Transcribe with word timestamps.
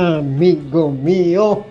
amigo 0.00 0.90
mío. 0.90 1.64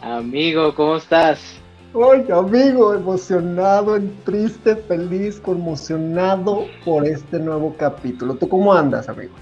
Amigo, 0.00 0.74
¿cómo 0.74 0.96
estás? 0.96 1.60
Ay, 1.94 2.26
amigo, 2.32 2.94
emocionado, 2.94 3.98
triste, 4.24 4.76
feliz, 4.76 5.40
conmocionado 5.40 6.66
por 6.84 7.06
este 7.06 7.38
nuevo 7.38 7.74
capítulo. 7.76 8.34
¿Tú 8.34 8.48
cómo 8.48 8.72
andas, 8.72 9.08
amigo? 9.08 9.32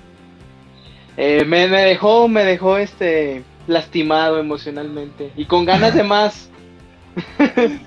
Eh, 1.16 1.45
me, 1.45 1.68
me, 1.68 1.82
dejó, 1.82 2.29
me 2.29 2.45
dejó 2.45 2.79
este 2.79 3.43
lastimado 3.66 4.39
emocionalmente 4.39 5.32
y 5.36 5.45
con 5.45 5.64
ganas 5.64 5.95
de 5.95 6.02
más. 6.02 6.50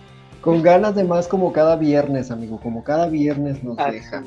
con 0.41 0.61
ganas 0.61 0.95
de 0.95 1.03
más 1.03 1.27
como 1.27 1.51
cada 1.53 1.75
viernes, 1.75 2.29
amigo, 2.31 2.59
como 2.59 2.83
cada 2.83 3.07
viernes 3.07 3.63
nos 3.63 3.77
deja. 3.77 4.23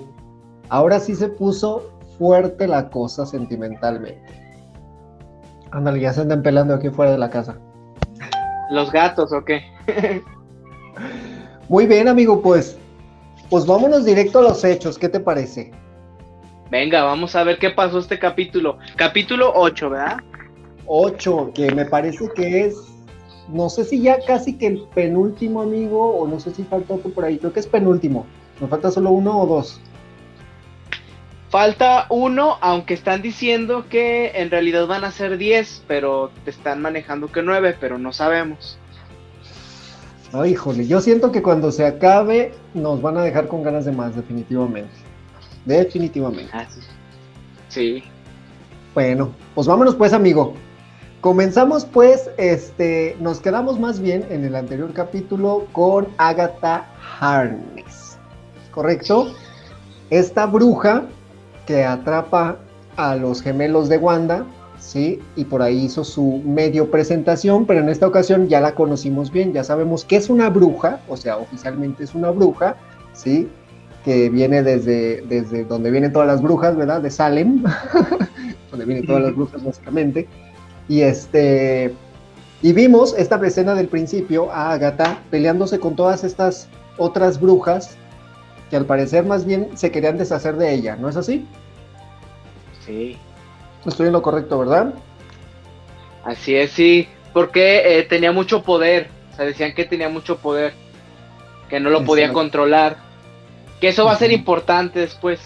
Ahora 0.69 0.99
sí 1.01 1.15
se 1.15 1.29
puso 1.29 1.91
fuerte 2.19 2.67
la 2.67 2.91
cosa 2.91 3.27
sentimentalmente. 3.27 4.44
Ándale, 5.75 5.99
ya 5.99 6.13
se 6.13 6.21
andan 6.21 6.41
pelando 6.41 6.73
aquí 6.73 6.89
fuera 6.89 7.11
de 7.11 7.19
la 7.19 7.29
casa. 7.29 7.59
¿Los 8.71 8.93
gatos 8.93 9.33
o 9.33 9.45
qué? 9.45 9.61
Muy 11.69 11.87
bien, 11.87 12.07
amigo, 12.07 12.41
pues, 12.41 12.79
pues 13.51 13.67
vámonos 13.67 14.05
directo 14.05 14.39
a 14.39 14.43
los 14.43 14.63
hechos, 14.63 14.97
¿qué 14.97 15.09
te 15.09 15.19
parece? 15.19 15.73
Venga, 16.71 17.03
vamos 17.03 17.35
a 17.35 17.43
ver 17.43 17.59
qué 17.59 17.71
pasó 17.71 17.99
este 17.99 18.21
capítulo. 18.21 18.79
Capítulo 18.95 19.53
8, 19.53 19.91
¿verdad? 19.91 20.19
8, 20.87 21.51
que 21.53 21.75
me 21.75 21.85
parece 21.87 22.31
que 22.37 22.67
es, 22.67 22.77
no 23.49 23.69
sé 23.69 23.85
si 23.85 24.01
ya 24.01 24.19
casi 24.25 24.57
que 24.57 24.69
el 24.69 24.87
penúltimo, 24.95 25.63
amigo, 25.63 26.19
o 26.19 26.29
no 26.29 26.39
sé 26.39 26.55
si 26.55 26.63
falta 26.63 26.95
otro 26.95 27.11
por 27.11 27.25
ahí, 27.25 27.37
creo 27.39 27.53
que 27.53 27.61
es 27.61 27.67
penúltimo. 27.67 28.27
¿Me 28.61 28.69
falta 28.69 28.93
solo 28.93 29.11
uno 29.11 29.41
o 29.41 29.47
dos? 29.47 29.81
Falta 31.55 32.07
uno, 32.09 32.59
aunque 32.63 32.95
están 32.95 33.23
diciendo 33.23 33.85
que 33.89 34.33
en 34.35 34.51
realidad 34.51 34.89
van 34.89 35.05
a 35.05 35.13
ser 35.13 35.39
10, 35.39 35.85
pero 35.87 36.33
te 36.45 36.51
están 36.51 36.83
manejando 36.83 37.31
que 37.31 37.43
9, 37.43 37.77
pero 37.79 37.97
no 37.97 38.13
sabemos. 38.13 38.77
Ay, 40.33 40.51
híjole, 40.51 40.85
yo 40.89 41.01
siento 41.01 41.31
que 41.31 41.43
cuando 41.43 41.71
se 41.71 41.87
acabe 41.87 42.53
nos 42.75 43.01
van 43.01 43.19
a 43.19 43.23
dejar 43.23 43.47
con 43.47 43.63
ganas 43.63 43.85
de 43.85 43.93
más, 43.93 44.17
definitivamente. 44.17 44.91
Definitivamente. 45.65 46.51
Ah, 46.53 46.67
sí. 46.69 46.81
sí. 47.69 48.05
Bueno, 48.93 49.31
pues 49.55 49.69
vámonos 49.69 49.95
pues, 49.95 50.13
amigo. 50.13 50.55
Comenzamos 51.21 51.85
pues, 51.85 52.31
este, 52.37 53.17
nos 53.21 53.39
quedamos 53.39 53.79
más 53.79 54.01
bien 54.01 54.27
en 54.29 54.45
el 54.45 54.57
anterior 54.57 54.93
capítulo 54.93 55.69
con 55.71 56.09
Agatha 56.19 56.89
Harness, 57.21 58.19
¿correcto? 58.73 59.33
Esta 60.11 60.47
bruja 60.47 61.05
que 61.67 61.85
atrapa 61.85 62.59
a 62.97 63.17
los 63.17 63.43
gemelos 63.43 63.89
de 63.89 63.99
Wanda, 63.99 64.47
¿sí? 64.79 65.21
Y 65.37 65.45
por 65.45 65.63
ahí 65.63 65.85
hizo 65.85 66.05
su 66.05 66.43
medio 66.45 66.91
presentación, 66.91 67.67
pero 67.67 67.81
en 67.81 67.89
esta 67.89 68.07
ocasión 68.07 68.49
ya 68.49 68.61
la 68.61 68.75
conocimos 68.75 69.31
bien, 69.31 69.53
ya 69.53 69.65
sabemos 69.65 70.05
que 70.05 70.17
es 70.17 70.29
una 70.29 70.51
bruja, 70.51 71.01
o 71.09 71.17
sea, 71.17 71.39
oficialmente 71.39 72.05
es 72.05 72.15
una 72.15 72.31
bruja, 72.31 72.77
¿sí? 73.13 73.49
Que 74.05 74.29
viene 74.29 74.63
desde, 74.63 75.23
desde 75.23 75.65
donde 75.65 75.91
vienen 75.91 76.13
todas 76.13 76.29
las 76.29 76.43
brujas, 76.43 76.77
¿verdad? 76.77 77.01
De 77.01 77.11
Salem, 77.11 77.63
donde 78.71 78.85
vienen 78.85 79.07
todas 79.07 79.23
las 79.23 79.35
brujas 79.35 79.65
básicamente. 79.65 80.29
Y 80.89 81.01
este... 81.01 81.95
Y 82.63 82.73
vimos 82.73 83.15
esta 83.19 83.37
escena 83.47 83.75
del 83.75 83.89
principio 83.89 84.51
a 84.51 84.73
Agatha 84.73 85.19
peleándose 85.31 85.79
con 85.79 85.97
todas 85.97 86.25
estas 86.25 86.67
otras 86.97 87.39
brujas 87.39 87.99
que 88.75 88.79
al 88.79 88.87
parecer 88.87 89.25
más 89.25 89.45
bien 89.45 89.69
se 89.77 89.93
querían 89.93 90.19
deshacer 90.19 90.57
de 90.57 90.75
ella, 90.75 90.97
¿no 90.97 91.09
es 91.09 91.17
así? 91.17 91.47
Sí. 92.85 93.17
Estoy 93.87 94.09
en 94.09 94.13
lo 94.15 94.21
correcto, 94.21 94.59
¿verdad? 94.59 94.95
Así 96.25 96.57
es, 96.57 96.73
sí, 96.73 97.07
porque 97.33 98.01
eh, 98.01 98.03
tenía 98.03 98.33
mucho 98.33 98.65
poder, 98.65 99.11
o 99.33 99.37
sea, 99.37 99.45
decían 99.45 99.77
que 99.77 99.85
tenía 99.85 100.09
mucho 100.09 100.39
poder, 100.39 100.73
que 101.69 101.79
no 101.79 101.89
lo 101.89 102.05
podía 102.05 102.33
controlar, 102.33 102.97
que 103.81 103.91
eso 103.91 104.07
va 104.07 104.11
a 104.15 104.19
ser 104.19 104.33
importante 104.33 104.99
después. 104.99 105.39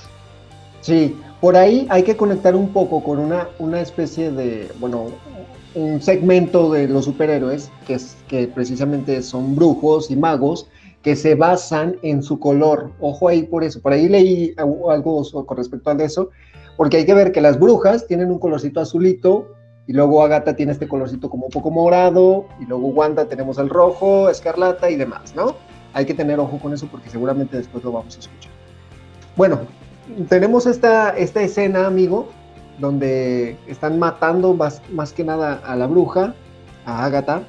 Sí, 0.81 1.15
por 1.43 1.55
ahí 1.55 1.87
hay 1.91 2.05
que 2.05 2.17
conectar 2.17 2.57
un 2.57 2.73
poco 2.73 3.05
con 3.05 3.19
una, 3.19 3.49
una 3.59 3.83
especie 3.83 4.31
de, 4.31 4.73
bueno, 4.79 5.11
un 5.79 6.03
segmento 6.03 6.73
de 6.73 6.89
los 6.89 7.05
superhéroes, 7.05 7.71
que, 7.87 7.95
es, 7.95 8.17
que 8.27 8.49
precisamente 8.49 9.23
son 9.23 9.55
brujos 9.55 10.11
y 10.11 10.17
magos, 10.17 10.69
que 11.03 11.15
se 11.15 11.35
basan 11.35 11.97
en 12.03 12.23
su 12.23 12.39
color. 12.41 12.91
Ojo 13.01 13.29
ahí 13.29 13.45
por 13.45 13.63
eso. 13.63 13.81
Por 13.81 13.93
ahí 13.93 14.09
leí 14.09 14.55
algo 14.57 15.23
con 15.47 15.57
respecto 15.57 15.91
a 15.91 15.95
eso, 16.03 16.31
porque 16.77 16.99
hay 16.99 17.07
que 17.07 17.15
ver 17.15 17.33
que 17.33 17.41
las 17.41 17.59
brujas 17.59 18.07
tienen 18.07 18.31
un 18.31 18.39
colorcito 18.39 18.81
azulito 18.81 19.55
y 19.87 19.93
luego 19.93 20.23
Agatha 20.23 20.55
tiene 20.55 20.73
este 20.73 20.89
colorcito 20.89 21.31
como 21.31 21.47
un 21.47 21.53
poco 21.53 21.71
morado 21.71 22.47
y 22.61 22.67
luego 22.67 22.89
Wanda 22.89 23.27
tenemos 23.27 23.59
el 23.59 23.71
rojo, 23.71 24.29
escarlata 24.29 24.91
y 24.91 24.97
demás, 24.97 25.35
¿no? 25.35 25.57
Hay 25.95 26.05
que 26.05 26.15
tener 26.15 26.39
ojo 26.39 26.59
con 26.59 26.75
eso 26.75 26.89
porque 26.91 27.09
seguramente 27.09 27.57
después 27.57 27.83
lo 27.85 27.93
vamos 27.93 28.17
a 28.17 28.19
escuchar. 28.19 28.53
Bueno, 29.37 29.61
tenemos 30.29 30.67
esta, 30.67 31.17
esta 31.17 31.41
escena, 31.41 31.87
amigo, 31.87 32.29
donde 32.79 33.57
están 33.67 33.99
matando 33.99 34.55
más, 34.55 34.83
más 34.93 35.13
que 35.13 35.25
nada 35.25 35.61
a 35.65 35.77
la 35.77 35.87
bruja, 35.87 36.35
a 36.87 37.05
Agatha, 37.05 37.43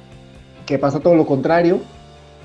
que 0.66 0.78
pasa 0.78 1.00
todo 1.00 1.14
lo 1.14 1.26
contrario 1.26 1.80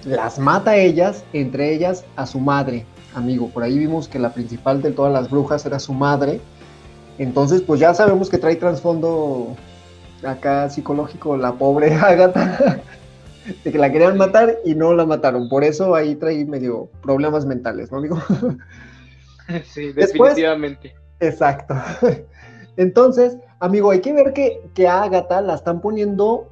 las 0.06 0.38
mata 0.40 0.72
a 0.72 0.78
ellas, 0.78 1.23
entre 1.34 1.73
ellas 1.73 2.06
a 2.16 2.25
su 2.25 2.40
madre, 2.40 2.85
amigo. 3.16 3.50
Por 3.50 3.63
ahí 3.63 3.78
vimos 3.78 4.07
que 4.07 4.19
la 4.19 4.34
principal 4.34 4.81
de 4.81 4.91
todas 4.91 5.12
las 5.12 5.29
brujas 5.29 5.66
era 5.66 5.79
su 5.79 5.94
madre. 5.94 6.40
Entonces, 7.18 7.62
pues 7.62 7.79
ya 7.79 7.94
sabemos 7.94 8.29
que 8.29 8.38
trae 8.38 8.56
trasfondo 8.56 9.56
acá 10.23 10.69
psicológico 10.69 11.38
la 11.38 11.53
pobre 11.53 11.94
Agatha, 11.96 12.81
de 13.63 13.72
que 13.72 13.78
la 13.78 13.91
querían 13.91 14.17
matar 14.17 14.57
y 14.63 14.75
no 14.75 14.94
la 14.94 15.06
mataron. 15.06 15.50
Por 15.50 15.63
eso 15.63 15.96
ahí 15.96 16.16
trae 16.16 16.46
medio 16.46 16.90
problemas 17.02 17.46
mentales, 17.46 17.91
¿no, 17.91 17.97
amigo? 17.97 18.22
Sí, 19.63 19.91
definitivamente. 19.94 20.96
exacto. 21.19 21.75
Entonces, 22.77 23.37
amigo, 23.59 23.91
hay 23.91 24.01
que 24.01 24.13
ver 24.13 24.33
que, 24.33 24.61
que 24.73 24.87
a 24.87 25.03
Agatha 25.03 25.41
la 25.41 25.55
están 25.55 25.81
poniendo 25.81 26.49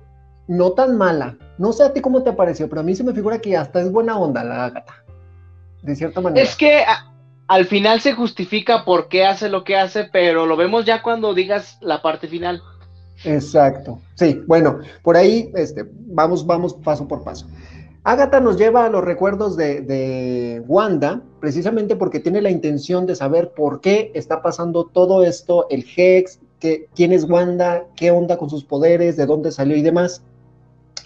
no 0.48 0.72
tan 0.72 0.98
mala. 0.98 1.38
No 1.58 1.72
sé 1.72 1.84
a 1.84 1.94
ti 1.94 2.02
cómo 2.02 2.24
te 2.24 2.34
pareció, 2.34 2.68
pero 2.70 2.82
a 2.82 2.84
mí 2.84 2.96
se 2.96 3.04
me 3.04 3.14
figura 3.14 3.40
que 3.40 3.56
hasta 3.56 3.82
es 3.82 3.92
buena 3.92 4.18
onda 4.18 4.44
la 4.44 4.70
gata. 4.70 5.04
De 5.82 5.96
cierta 5.96 6.22
manera. 6.22 6.42
Es 6.42 6.56
que 6.56 6.84
al 7.48 7.66
final 7.66 8.02
se 8.02 8.14
justifica 8.14 8.86
por 8.86 9.08
qué 9.10 9.26
hace 9.26 9.50
lo 9.50 9.64
que 9.64 9.78
hace, 9.78 10.06
pero 10.06 10.46
lo 10.46 10.56
vemos 10.56 10.86
ya 10.86 11.02
cuando 11.02 11.34
digas 11.34 11.78
la 11.82 12.02
parte 12.02 12.28
final. 12.28 12.62
Exacto. 13.24 14.00
Sí, 14.16 14.42
bueno, 14.48 14.80
por 15.02 15.18
ahí 15.18 15.52
este, 15.56 15.86
vamos, 16.08 16.46
vamos 16.46 16.74
paso 16.74 17.08
por 17.08 17.24
paso. 17.24 17.48
Agatha 18.06 18.42
nos 18.42 18.58
lleva 18.58 18.86
a 18.86 18.90
los 18.90 19.02
recuerdos 19.02 19.56
de, 19.56 19.82
de, 19.82 20.62
Wanda, 20.68 21.22
precisamente 21.40 21.96
porque 21.96 22.20
tiene 22.20 22.42
la 22.42 22.50
intención 22.50 23.06
de 23.06 23.16
saber 23.16 23.52
por 23.54 23.80
qué 23.80 24.12
está 24.14 24.42
pasando 24.42 24.86
todo 24.86 25.24
esto, 25.24 25.68
el 25.70 25.86
Hex, 25.96 26.42
que, 26.60 26.90
quién 26.96 27.14
es 27.14 27.24
Wanda, 27.24 27.86
qué 27.96 28.12
onda 28.12 28.38
con 28.38 28.50
sus 28.50 28.66
poderes, 28.66 29.16
de 29.16 29.26
dónde 29.26 29.54
salió 29.54 29.78
y 29.78 29.82
demás. 29.82 30.22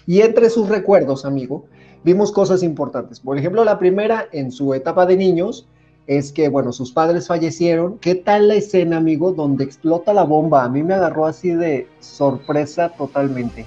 Y 0.06 0.22
entre 0.22 0.50
sus 0.50 0.68
recuerdos, 0.68 1.24
amigo, 1.24 1.66
vimos 2.02 2.32
cosas 2.32 2.64
importantes. 2.64 3.20
Por 3.20 3.38
ejemplo, 3.38 3.64
la 3.64 3.78
primera 3.78 4.26
en 4.32 4.50
su 4.50 4.74
etapa 4.74 5.06
de 5.06 5.16
niños 5.16 5.68
es 6.08 6.32
que, 6.32 6.48
bueno, 6.48 6.72
sus 6.72 6.90
padres 6.90 7.28
fallecieron. 7.28 7.98
¿Qué 7.98 8.16
tal 8.16 8.48
la 8.48 8.54
escena, 8.54 8.96
amigo, 8.96 9.32
donde 9.32 9.62
explota 9.62 10.12
la 10.12 10.24
bomba? 10.24 10.64
A 10.64 10.68
mí 10.68 10.82
me 10.82 10.94
agarró 10.94 11.26
así 11.26 11.50
de 11.50 11.86
sorpresa 12.00 12.88
totalmente. 12.88 13.66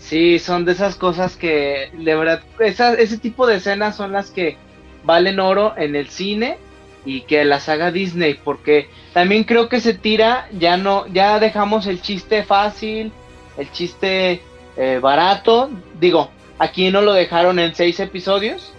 Sí, 0.00 0.38
son 0.38 0.64
de 0.64 0.72
esas 0.72 0.96
cosas 0.96 1.36
que, 1.36 1.90
de 1.92 2.14
verdad, 2.16 2.42
ese 2.58 3.18
tipo 3.18 3.46
de 3.46 3.56
escenas 3.56 3.96
son 3.96 4.12
las 4.12 4.30
que 4.30 4.56
valen 5.04 5.38
oro 5.38 5.74
en 5.76 5.94
el 5.94 6.08
cine 6.08 6.58
y 7.04 7.22
que 7.22 7.44
las 7.44 7.68
haga 7.68 7.92
Disney, 7.92 8.34
porque 8.34 8.88
también 9.12 9.44
creo 9.44 9.68
que 9.68 9.80
se 9.80 9.94
tira, 9.94 10.48
ya 10.58 10.76
no, 10.76 11.06
ya 11.08 11.38
dejamos 11.38 11.86
el 11.86 12.02
chiste 12.02 12.42
fácil, 12.42 13.12
el 13.56 13.70
chiste 13.72 14.40
eh, 14.76 14.98
barato. 15.00 15.70
Digo, 16.00 16.30
aquí 16.58 16.90
no 16.90 17.02
lo 17.02 17.12
dejaron 17.12 17.58
en 17.58 17.74
seis 17.74 18.00
episodios. 18.00 18.72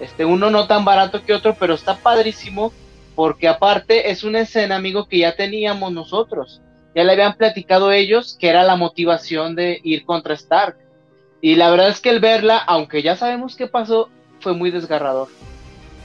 Este, 0.00 0.24
uno 0.24 0.50
no 0.50 0.66
tan 0.66 0.84
barato 0.84 1.22
que 1.24 1.34
otro, 1.34 1.56
pero 1.58 1.74
está 1.74 1.96
padrísimo 1.96 2.72
porque 3.14 3.46
aparte 3.48 4.10
es 4.10 4.24
una 4.24 4.40
escena, 4.40 4.76
amigo, 4.76 5.06
que 5.06 5.18
ya 5.18 5.36
teníamos 5.36 5.92
nosotros. 5.92 6.60
Ya 6.94 7.04
le 7.04 7.12
habían 7.12 7.36
platicado 7.36 7.92
ellos 7.92 8.36
que 8.38 8.48
era 8.48 8.62
la 8.62 8.76
motivación 8.76 9.54
de 9.54 9.80
ir 9.82 10.04
contra 10.04 10.34
Stark. 10.34 10.76
Y 11.40 11.56
la 11.56 11.70
verdad 11.70 11.88
es 11.88 12.00
que 12.00 12.10
el 12.10 12.20
verla, 12.20 12.58
aunque 12.58 13.02
ya 13.02 13.16
sabemos 13.16 13.56
qué 13.56 13.66
pasó, 13.66 14.08
fue 14.40 14.54
muy 14.54 14.70
desgarrador. 14.70 15.28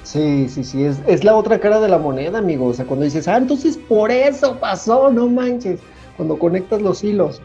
Sí, 0.03 0.49
sí, 0.49 0.63
sí, 0.63 0.83
es, 0.83 0.99
es 1.07 1.23
la 1.23 1.35
otra 1.35 1.59
cara 1.59 1.79
de 1.79 1.87
la 1.87 1.97
moneda, 1.97 2.39
amigo. 2.39 2.65
O 2.65 2.73
sea, 2.73 2.85
cuando 2.85 3.05
dices, 3.05 3.27
ah, 3.27 3.37
entonces 3.37 3.77
por 3.77 4.11
eso 4.11 4.57
pasó, 4.59 5.11
no 5.11 5.27
manches. 5.27 5.79
Cuando 6.17 6.37
conectas 6.37 6.81
los 6.81 7.03
hilos 7.03 7.41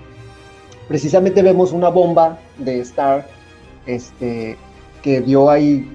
precisamente 0.89 1.43
vemos 1.43 1.73
una 1.73 1.89
bomba 1.89 2.39
de 2.59 2.81
Star 2.81 3.27
este, 3.87 4.57
que 5.03 5.21
dio 5.21 5.51
ahí 5.51 5.89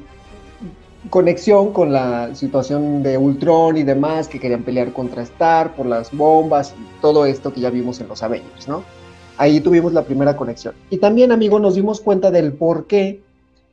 conexión 1.09 1.71
con 1.71 1.93
la 1.93 2.35
situación 2.35 3.01
de 3.03 3.17
Ultron 3.17 3.77
y 3.77 3.83
demás, 3.83 4.27
que 4.27 4.39
querían 4.39 4.63
pelear 4.63 4.91
contra 4.91 5.23
Star 5.23 5.75
por 5.75 5.85
las 5.85 6.11
bombas 6.11 6.75
y 6.77 7.01
todo 7.01 7.25
esto 7.25 7.53
que 7.53 7.61
ya 7.61 7.69
vimos 7.69 8.01
en 8.01 8.07
los 8.07 8.21
Avengers, 8.21 8.67
¿no? 8.67 8.83
Ahí 9.37 9.61
tuvimos 9.61 9.93
la 9.93 10.03
primera 10.03 10.35
conexión. 10.35 10.75
Y 10.89 10.97
también, 10.97 11.31
amigo, 11.31 11.59
nos 11.59 11.75
dimos 11.75 12.01
cuenta 12.01 12.29
del 12.29 12.53
por 12.53 12.87
qué 12.87 13.21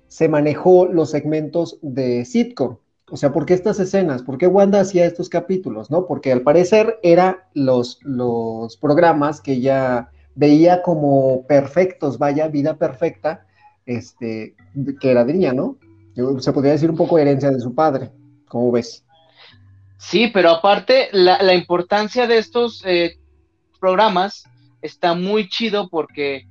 se 0.06 0.28
manejó 0.28 0.86
los 0.86 1.10
segmentos 1.10 1.78
de 1.82 2.24
sitcom. 2.24 2.76
O 3.10 3.16
sea, 3.16 3.32
¿por 3.32 3.46
qué 3.46 3.54
estas 3.54 3.80
escenas? 3.80 4.22
¿Por 4.22 4.38
qué 4.38 4.46
Wanda 4.46 4.80
hacía 4.80 5.04
estos 5.04 5.28
capítulos? 5.28 5.90
¿No? 5.90 6.06
Porque 6.06 6.32
al 6.32 6.42
parecer 6.42 6.98
eran 7.02 7.38
los, 7.54 7.98
los 8.02 8.76
programas 8.76 9.40
que 9.40 9.52
ella 9.54 10.10
veía 10.36 10.82
como 10.82 11.44
perfectos, 11.46 12.18
vaya, 12.18 12.46
vida 12.48 12.76
perfecta, 12.76 13.46
este, 13.86 14.54
que 15.00 15.10
era 15.10 15.24
de 15.24 15.32
niña, 15.32 15.52
¿no? 15.52 15.76
Se 16.38 16.52
podría 16.52 16.72
decir 16.72 16.90
un 16.90 16.96
poco 16.96 17.18
herencia 17.18 17.50
de 17.50 17.60
su 17.60 17.74
padre, 17.74 18.10
¿cómo 18.48 18.72
ves? 18.72 19.04
Sí, 19.98 20.28
pero 20.32 20.50
aparte, 20.50 21.08
la, 21.12 21.54
importancia 21.54 22.26
de 22.26 22.38
estos 22.38 22.82
eh, 22.84 23.18
programas 23.80 24.44
está 24.82 25.14
muy 25.14 25.48
chido 25.48 25.88
porque 25.88 26.46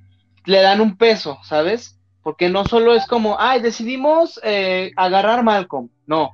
le 0.46 0.62
dan 0.62 0.82
un 0.82 0.98
peso, 0.98 1.40
¿sabes? 1.44 2.00
Porque 2.22 2.50
no 2.50 2.66
solo 2.66 2.94
es 2.94 3.06
como, 3.08 3.38
ay, 3.40 3.62
decidimos 3.62 4.40
eh, 4.44 4.92
agarrar 4.96 5.44
Malcolm, 5.44 5.90
no, 6.06 6.32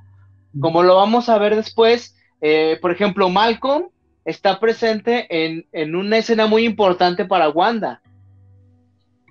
como 0.60 0.82
lo 0.82 0.96
vamos 0.96 1.28
a 1.28 1.38
ver 1.38 1.56
después, 1.56 2.16
eh, 2.40 2.78
por 2.82 2.90
ejemplo, 2.90 3.28
Malcolm 3.28 3.88
está 4.24 4.60
presente 4.60 5.26
en, 5.30 5.66
en, 5.72 5.94
una 5.94 6.18
escena 6.18 6.46
muy 6.46 6.64
importante 6.64 7.24
para 7.24 7.48
Wanda, 7.48 8.02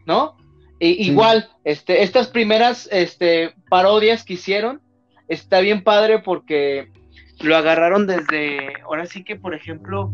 ¿no? 0.06 0.38
Igual, 0.84 1.48
este, 1.64 2.02
estas 2.02 2.28
primeras 2.28 2.90
este, 2.92 3.54
parodias 3.70 4.24
que 4.24 4.34
hicieron, 4.34 4.82
está 5.28 5.60
bien 5.60 5.84
padre 5.84 6.20
porque 6.20 6.92
lo 7.40 7.56
agarraron 7.56 8.08
desde, 8.08 8.82
ahora 8.84 9.06
sí 9.06 9.24
que, 9.24 9.36
por 9.36 9.54
ejemplo, 9.54 10.12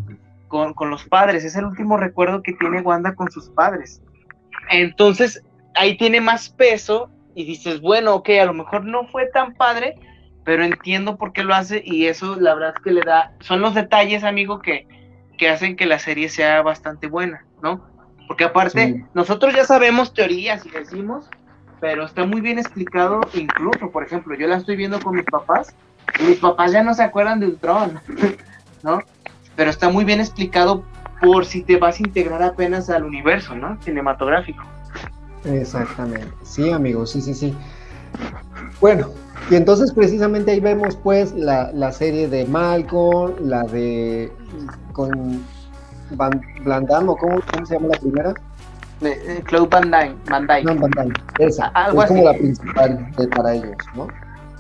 con, 0.50 0.74
con, 0.74 0.90
los 0.90 1.06
padres, 1.06 1.46
es 1.46 1.56
el 1.56 1.64
último 1.64 1.96
recuerdo 1.96 2.44
que 2.44 2.52
tiene 2.52 2.82
Wanda 2.82 3.16
con 3.16 3.32
sus 3.32 3.50
padres. 3.50 4.02
Entonces, 4.70 5.42
ahí 5.74 5.96
tiene 5.96 6.20
más 6.20 6.50
peso 6.50 7.10
y 7.34 7.46
dices, 7.46 7.80
bueno, 7.80 8.16
ok, 8.16 8.30
a 8.42 8.46
lo 8.46 8.54
mejor 8.54 8.84
no 8.84 9.08
fue 9.08 9.28
tan 9.28 9.54
padre, 9.54 9.96
pero 10.44 10.66
entiendo 10.66 11.18
por 11.18 11.32
qué 11.32 11.44
lo 11.44 11.54
hace 11.54 11.82
y 11.86 12.08
eso 12.08 12.36
la 12.36 12.54
verdad 12.56 12.74
es 12.76 12.84
que 12.84 12.92
le 12.92 13.02
da, 13.02 13.32
son 13.40 13.62
los 13.62 13.74
detalles, 13.74 14.26
amigo, 14.26 14.60
que, 14.60 14.86
que 15.38 15.48
hacen 15.48 15.78
que 15.78 15.86
la 15.86 16.00
serie 16.00 16.28
sea 16.28 16.62
bastante 16.62 17.08
buena, 17.08 17.46
¿no? 17.62 17.86
Porque 18.28 18.44
aparte, 18.44 19.06
nosotros 19.14 19.56
ya 19.56 19.64
sabemos 19.64 20.14
teorías 20.14 20.66
y 20.66 20.70
decimos, 20.70 21.26
pero 21.80 22.06
está 22.06 22.26
muy 22.26 22.42
bien 22.42 22.60
explicado, 22.60 23.22
incluso, 23.34 23.90
por 23.92 24.04
ejemplo, 24.04 24.36
yo 24.36 24.48
la 24.48 24.58
estoy 24.58 24.76
viendo 24.76 25.00
con 25.00 25.16
mis 25.16 25.26
papás, 25.26 25.74
y 26.20 26.24
mis 26.24 26.40
papás 26.40 26.72
ya 26.72 26.84
no 26.84 26.94
se 26.94 27.04
acuerdan 27.04 27.40
de 27.40 27.48
Ultron, 27.48 28.00
¿no? 28.84 29.02
Pero 29.56 29.70
está 29.70 29.90
muy 29.90 30.06
bien 30.06 30.20
explicado 30.20 30.84
por 31.22 31.46
si 31.46 31.64
te 31.64 31.78
vas 31.78 32.00
a 32.00 32.04
integrar 32.04 32.44
apenas 32.44 32.90
al 32.90 33.04
universo, 33.04 33.56
¿no? 33.56 33.82
Cinematográfico. 33.82 34.64
Exactamente. 35.46 36.28
Sí, 36.44 36.72
amigos, 36.72 37.12
sí, 37.12 37.22
sí, 37.22 37.34
sí. 37.34 37.56
Bueno, 38.82 39.10
y 39.50 39.56
entonces 39.56 39.92
precisamente 39.94 40.52
ahí 40.52 40.60
vemos 40.60 40.96
pues 40.96 41.34
la, 41.34 41.72
la 41.72 41.92
serie 41.92 42.28
de 42.28 42.46
Malcolm, 42.46 43.34
la 43.42 43.64
de 43.64 44.32
con 44.94 45.44
Van, 46.12 46.42
Blandam, 46.64 47.10
o 47.10 47.18
cómo, 47.18 47.40
se 47.66 47.76
llama 47.76 47.90
la 47.90 48.00
primera? 48.00 48.34
Eh, 49.02 49.42
Claude 49.46 49.70
Van 49.70 49.92
Dyne. 49.92 50.16
Van. 50.30 50.48
No, 50.64 50.88
Van 50.96 51.14
Esa. 51.40 51.72
es 51.88 52.06
como 52.06 52.24
la 52.24 52.34
principal 52.34 53.12
para 53.36 53.54
ellos, 53.54 53.76
¿no? 53.96 54.08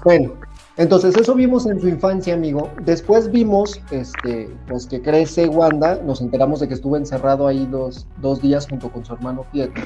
Bueno, 0.03 0.33
entonces 0.77 1.17
eso 1.17 1.33
vimos 1.33 1.65
en 1.65 1.81
su 1.81 1.87
infancia, 1.87 2.35
amigo. 2.35 2.69
Después 2.83 3.31
vimos, 3.31 3.81
este, 3.89 4.55
pues 4.67 4.85
que 4.85 5.01
crece 5.01 5.47
Wanda. 5.47 5.99
Nos 6.05 6.21
enteramos 6.21 6.59
de 6.59 6.67
que 6.67 6.75
estuvo 6.75 6.95
encerrado 6.95 7.47
ahí 7.47 7.65
dos, 7.65 8.05
dos 8.17 8.41
días 8.41 8.67
junto 8.69 8.89
con 8.91 9.03
su 9.03 9.13
hermano 9.13 9.43
Pietro. 9.51 9.83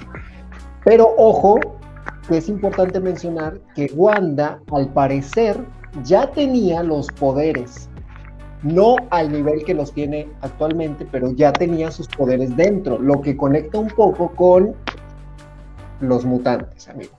Pero 0.83 1.13
ojo, 1.17 1.59
que 2.27 2.37
es 2.37 2.49
importante 2.49 2.99
mencionar 2.99 3.57
que 3.73 3.89
Wanda, 3.95 4.59
al 4.73 4.89
parecer, 4.89 5.63
ya 6.03 6.29
tenía 6.31 6.83
los 6.83 7.07
poderes 7.07 7.89
no 8.63 8.95
al 9.09 9.31
nivel 9.31 9.63
que 9.63 9.73
los 9.73 9.93
tiene 9.93 10.27
actualmente, 10.41 11.07
pero 11.11 11.31
ya 11.31 11.51
tenía 11.51 11.91
sus 11.91 12.07
poderes 12.07 12.55
dentro, 12.55 12.99
lo 12.99 13.21
que 13.21 13.35
conecta 13.35 13.79
un 13.79 13.89
poco 13.89 14.31
con 14.35 14.75
los 15.99 16.25
mutantes, 16.25 16.87
amigo. 16.87 17.17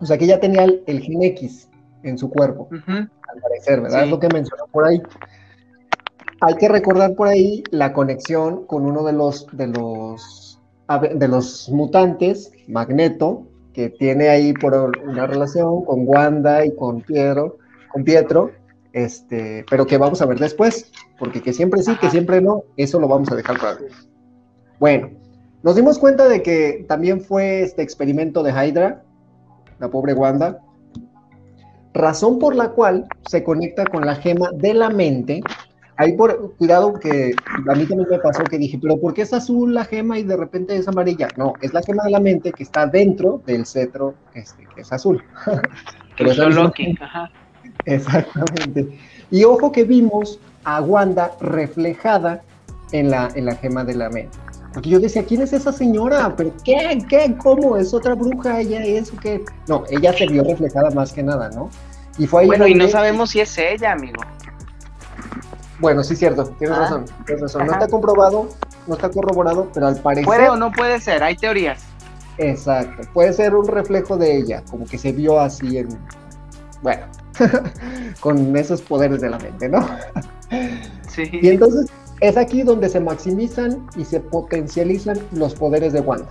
O 0.00 0.06
sea 0.06 0.18
que 0.18 0.26
ya 0.26 0.38
tenía 0.38 0.64
el, 0.64 1.00
Gen 1.00 1.22
X 1.22 1.68
en 2.02 2.18
su 2.18 2.28
cuerpo, 2.28 2.68
al 2.86 3.40
parecer, 3.42 3.80
¿verdad? 3.80 4.04
Es 4.04 4.10
lo 4.10 4.20
que 4.20 4.28
mencionó 4.28 4.66
por 4.70 4.86
ahí. 4.86 5.02
Hay 6.40 6.54
que 6.56 6.68
recordar 6.68 7.14
por 7.14 7.28
ahí 7.28 7.64
la 7.70 7.92
conexión 7.92 8.66
con 8.66 8.84
uno 8.84 9.04
de 9.04 9.14
los, 9.14 9.46
de 9.52 9.68
los, 9.68 10.60
de 11.14 11.28
los 11.28 11.68
mutantes, 11.70 12.52
Magneto, 12.68 13.46
que 13.72 13.88
tiene 13.88 14.28
ahí 14.28 14.52
por 14.52 14.74
una 15.04 15.26
relación 15.26 15.84
con 15.84 16.06
Wanda 16.06 16.64
y 16.64 16.74
con 16.74 17.00
Pietro, 17.00 17.58
con 17.90 18.04
Pietro, 18.04 18.50
este, 18.96 19.66
pero 19.68 19.86
que 19.86 19.98
vamos 19.98 20.22
a 20.22 20.26
ver 20.26 20.38
después, 20.38 20.90
porque 21.18 21.42
que 21.42 21.52
siempre 21.52 21.82
sí, 21.82 21.94
que 21.96 22.08
siempre 22.08 22.40
no, 22.40 22.62
eso 22.78 22.98
lo 22.98 23.06
vamos 23.06 23.30
a 23.30 23.36
dejar 23.36 23.58
para 23.58 23.74
ver. 23.74 23.90
Bueno, 24.80 25.10
nos 25.62 25.76
dimos 25.76 25.98
cuenta 25.98 26.26
de 26.26 26.42
que 26.42 26.86
también 26.88 27.20
fue 27.20 27.60
este 27.60 27.82
experimento 27.82 28.42
de 28.42 28.52
Hydra, 28.52 29.02
la 29.80 29.90
pobre 29.90 30.14
Wanda, 30.14 30.62
razón 31.92 32.38
por 32.38 32.56
la 32.56 32.70
cual 32.70 33.06
se 33.28 33.44
conecta 33.44 33.84
con 33.84 34.06
la 34.06 34.14
gema 34.14 34.48
de 34.54 34.72
la 34.72 34.88
mente. 34.88 35.42
Ahí 35.98 36.14
por 36.14 36.56
cuidado 36.56 36.94
que 36.94 37.34
a 37.68 37.74
mí 37.74 37.84
también 37.84 38.08
me 38.10 38.18
pasó 38.18 38.44
que 38.44 38.56
dije, 38.56 38.78
pero 38.80 38.98
¿por 38.98 39.12
qué 39.12 39.22
es 39.22 39.34
azul 39.34 39.74
la 39.74 39.84
gema 39.84 40.18
y 40.18 40.22
de 40.22 40.38
repente 40.38 40.74
es 40.74 40.88
amarilla? 40.88 41.28
No, 41.36 41.52
es 41.60 41.74
la 41.74 41.82
gema 41.82 42.04
de 42.04 42.12
la 42.12 42.20
mente 42.20 42.50
que 42.50 42.62
está 42.62 42.86
dentro 42.86 43.42
del 43.44 43.66
cetro 43.66 44.14
este, 44.32 44.66
que 44.74 44.80
es 44.80 44.90
azul. 44.90 45.22
pero 46.16 46.30
es 46.30 46.38
Loki, 46.38 46.96
ajá. 46.98 47.30
Exactamente. 47.94 48.98
Y 49.30 49.44
ojo 49.44 49.72
que 49.72 49.84
vimos 49.84 50.38
a 50.64 50.80
Wanda 50.80 51.32
reflejada 51.40 52.42
en 52.92 53.10
la, 53.10 53.30
en 53.34 53.46
la 53.46 53.54
gema 53.56 53.84
de 53.84 53.94
la 53.94 54.10
mente. 54.10 54.36
Porque 54.74 54.90
yo 54.90 55.00
decía, 55.00 55.24
¿quién 55.24 55.40
es 55.40 55.52
esa 55.52 55.72
señora? 55.72 56.34
¿Pero 56.36 56.52
qué? 56.62 57.02
¿Qué? 57.08 57.34
¿Cómo? 57.42 57.76
¿Es 57.78 57.94
otra 57.94 58.14
bruja? 58.14 58.60
¿Ella 58.60 58.84
es 58.84 59.10
o 59.10 59.16
qué? 59.16 59.42
No, 59.68 59.84
ella 59.88 60.12
se 60.12 60.26
vio 60.26 60.44
reflejada 60.44 60.90
más 60.90 61.12
que 61.12 61.22
nada, 61.22 61.48
¿no? 61.50 61.70
Y 62.18 62.26
fue 62.26 62.42
ahí 62.42 62.46
Bueno, 62.46 62.66
y 62.66 62.74
no 62.74 62.86
sabemos 62.88 63.30
si 63.30 63.40
es 63.40 63.56
ella, 63.56 63.92
amigo. 63.92 64.22
Bueno, 65.78 66.02
sí, 66.02 66.16
cierto, 66.16 66.44
tienes 66.58 66.76
ah. 66.76 66.80
razón, 66.82 67.04
tienes 67.24 67.42
razón. 67.42 67.66
No 67.66 67.72
está 67.72 67.88
comprobado, 67.88 68.48
no 68.86 68.94
está 68.94 69.10
corroborado, 69.10 69.70
pero 69.72 69.86
al 69.86 69.96
parecer. 69.96 70.26
Puede 70.26 70.48
o 70.48 70.56
no 70.56 70.72
puede 70.72 71.00
ser, 71.00 71.22
hay 71.22 71.36
teorías. 71.36 71.82
Exacto, 72.38 73.08
puede 73.14 73.32
ser 73.32 73.54
un 73.54 73.66
reflejo 73.66 74.16
de 74.16 74.36
ella, 74.36 74.62
como 74.70 74.84
que 74.86 74.98
se 74.98 75.12
vio 75.12 75.40
así 75.40 75.78
en. 75.78 75.88
Bueno, 76.82 77.06
con 78.20 78.56
esos 78.56 78.82
poderes 78.82 79.20
de 79.20 79.30
la 79.30 79.38
mente, 79.38 79.68
¿no? 79.68 79.86
sí. 81.08 81.28
Y 81.32 81.48
entonces 81.48 81.90
es 82.20 82.36
aquí 82.36 82.62
donde 82.62 82.88
se 82.88 83.00
maximizan 83.00 83.86
y 83.96 84.04
se 84.04 84.20
potencializan 84.20 85.18
los 85.32 85.54
poderes 85.54 85.92
de 85.92 86.00
Wanda. 86.00 86.28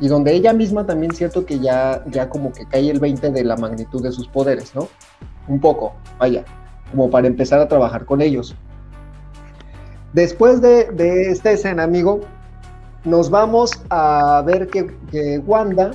Y 0.00 0.08
donde 0.08 0.34
ella 0.34 0.52
misma 0.52 0.86
también 0.86 1.12
cierto 1.12 1.46
que 1.46 1.60
ya, 1.60 2.04
ya 2.10 2.28
como 2.28 2.52
que 2.52 2.66
cae 2.66 2.90
el 2.90 3.00
20 3.00 3.30
de 3.30 3.44
la 3.44 3.56
magnitud 3.56 4.02
de 4.02 4.12
sus 4.12 4.28
poderes, 4.28 4.74
¿no? 4.74 4.88
Un 5.48 5.60
poco, 5.60 5.94
vaya, 6.18 6.44
como 6.90 7.10
para 7.10 7.26
empezar 7.26 7.60
a 7.60 7.68
trabajar 7.68 8.04
con 8.04 8.20
ellos. 8.20 8.56
Después 10.12 10.60
de, 10.60 11.30
esta 11.30 11.52
escena, 11.52 11.84
amigo, 11.84 12.20
nos 13.04 13.30
vamos 13.30 13.70
a 13.90 14.42
ver 14.44 14.68
que, 14.68 14.94
que 15.10 15.38
Wanda 15.38 15.92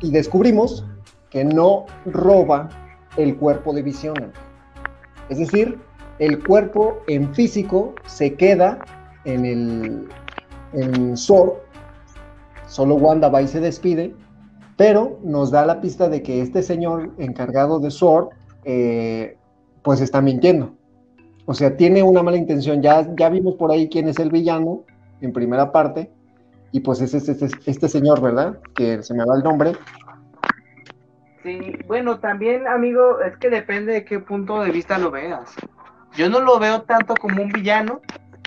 y 0.00 0.10
descubrimos 0.10 0.84
que 1.30 1.44
no 1.44 1.86
roba 2.06 2.68
el 3.16 3.36
cuerpo 3.36 3.72
de 3.72 3.82
visión. 3.82 4.32
Es 5.28 5.38
decir, 5.38 5.78
el 6.18 6.42
cuerpo 6.44 6.98
en 7.06 7.34
físico 7.34 7.94
se 8.06 8.34
queda 8.34 8.78
en 9.24 9.44
el 9.44 10.08
en 10.72 11.16
Sword, 11.16 11.52
solo 12.66 12.96
Wanda 12.96 13.28
va 13.28 13.42
y 13.42 13.48
se 13.48 13.60
despide, 13.60 14.14
pero 14.76 15.18
nos 15.22 15.50
da 15.50 15.64
la 15.64 15.80
pista 15.80 16.08
de 16.08 16.22
que 16.22 16.40
este 16.40 16.62
señor 16.62 17.12
encargado 17.18 17.78
de 17.78 17.90
Sword, 17.90 18.30
eh, 18.64 19.36
pues 19.82 20.00
está 20.00 20.20
mintiendo. 20.20 20.74
O 21.46 21.54
sea, 21.54 21.76
tiene 21.76 22.02
una 22.02 22.22
mala 22.22 22.38
intención. 22.38 22.82
Ya, 22.82 23.06
ya 23.16 23.28
vimos 23.28 23.54
por 23.54 23.70
ahí 23.70 23.88
quién 23.88 24.08
es 24.08 24.18
el 24.18 24.30
villano 24.30 24.82
en 25.20 25.32
primera 25.32 25.70
parte, 25.70 26.10
y 26.72 26.80
pues 26.80 27.00
es 27.00 27.14
este, 27.14 27.32
este, 27.32 27.48
este 27.66 27.88
señor, 27.88 28.20
¿verdad? 28.20 28.58
Que 28.74 29.02
se 29.02 29.14
me 29.14 29.24
va 29.24 29.36
el 29.36 29.44
nombre, 29.44 29.72
Sí, 31.44 31.76
bueno, 31.86 32.20
también, 32.20 32.66
amigo, 32.66 33.20
es 33.20 33.36
que 33.36 33.50
depende 33.50 33.92
de 33.92 34.04
qué 34.06 34.18
punto 34.18 34.62
de 34.62 34.70
vista 34.70 34.96
lo 34.96 35.10
veas. 35.10 35.54
Yo 36.14 36.30
no 36.30 36.40
lo 36.40 36.58
veo 36.58 36.82
tanto 36.82 37.14
como 37.14 37.42
un 37.42 37.52
villano, 37.52 38.00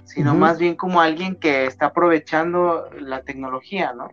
sino 0.03 0.33
más 0.33 0.57
bien 0.57 0.75
como 0.75 0.99
alguien 0.99 1.35
que 1.35 1.67
está 1.67 1.87
aprovechando 1.87 2.89
la 2.99 3.21
tecnología, 3.21 3.93
¿no? 3.93 4.09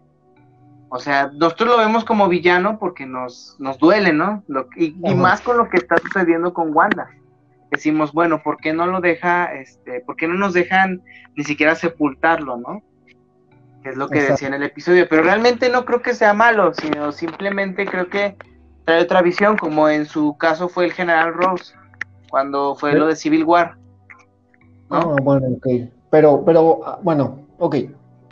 O 0.90 0.98
sea, 0.98 1.30
nosotros 1.32 1.70
lo 1.70 1.78
vemos 1.78 2.04
como 2.04 2.28
villano 2.28 2.78
porque 2.78 3.06
nos, 3.06 3.56
nos 3.58 3.78
duele, 3.78 4.12
¿no? 4.12 4.44
Lo, 4.48 4.68
y, 4.76 4.94
y, 5.02 5.14
más 5.14 5.40
con 5.40 5.56
lo 5.56 5.70
que 5.70 5.78
está 5.78 5.96
sucediendo 5.96 6.52
con 6.52 6.76
Wanda. 6.76 7.08
Decimos, 7.70 8.12
bueno, 8.12 8.42
¿por 8.42 8.58
qué 8.58 8.74
no 8.74 8.86
lo 8.86 9.00
deja, 9.00 9.54
este, 9.54 10.00
por 10.02 10.16
qué 10.16 10.28
no 10.28 10.34
nos 10.34 10.52
dejan 10.52 11.02
ni 11.36 11.44
siquiera 11.44 11.74
sepultarlo, 11.74 12.58
¿no? 12.58 12.82
Que 13.82 13.90
es 13.90 13.96
lo 13.96 14.10
que 14.10 14.20
decía 14.20 14.48
en 14.48 14.54
el 14.54 14.62
episodio. 14.62 15.08
Pero 15.08 15.22
realmente 15.22 15.70
no 15.70 15.86
creo 15.86 16.02
que 16.02 16.12
sea 16.12 16.34
malo, 16.34 16.74
sino 16.74 17.12
simplemente 17.12 17.86
creo 17.86 18.08
que 18.08 18.36
trae 18.84 19.02
otra 19.02 19.22
visión, 19.22 19.56
como 19.56 19.88
en 19.88 20.06
su 20.06 20.36
caso 20.36 20.68
fue 20.68 20.84
el 20.84 20.92
General 20.92 21.32
Rose, 21.34 21.74
cuando 22.30 22.74
fue 22.74 22.94
lo 22.94 23.06
de 23.06 23.16
Civil 23.16 23.44
War. 23.44 23.76
¿no? 24.90 24.96
Ah, 24.96 25.16
bueno, 25.22 25.48
ok. 25.56 25.66
Pero, 26.10 26.44
pero, 26.44 26.80
ah, 26.86 26.98
bueno, 27.02 27.46
ok. 27.58 27.76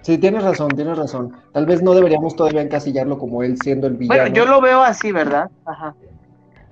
Sí, 0.03 0.19
tienes 0.19 0.43
razón, 0.43 0.69
tienes 0.71 0.99
razón. 0.99 1.33
Tal 1.53 1.65
vez 1.65 1.83
no 1.83 1.95
deberíamos 1.95 2.35
todavía 2.35 2.61
encasillarlo 2.61 3.19
como 3.19 3.43
él 3.43 3.57
siendo 3.63 3.87
el 3.87 3.95
villano. 3.95 4.23
Bueno, 4.23 4.35
yo 4.35 4.47
lo 4.47 4.61
veo 4.61 4.83
así, 4.83 5.13
¿verdad? 5.13 5.49
Ajá. 5.65 5.95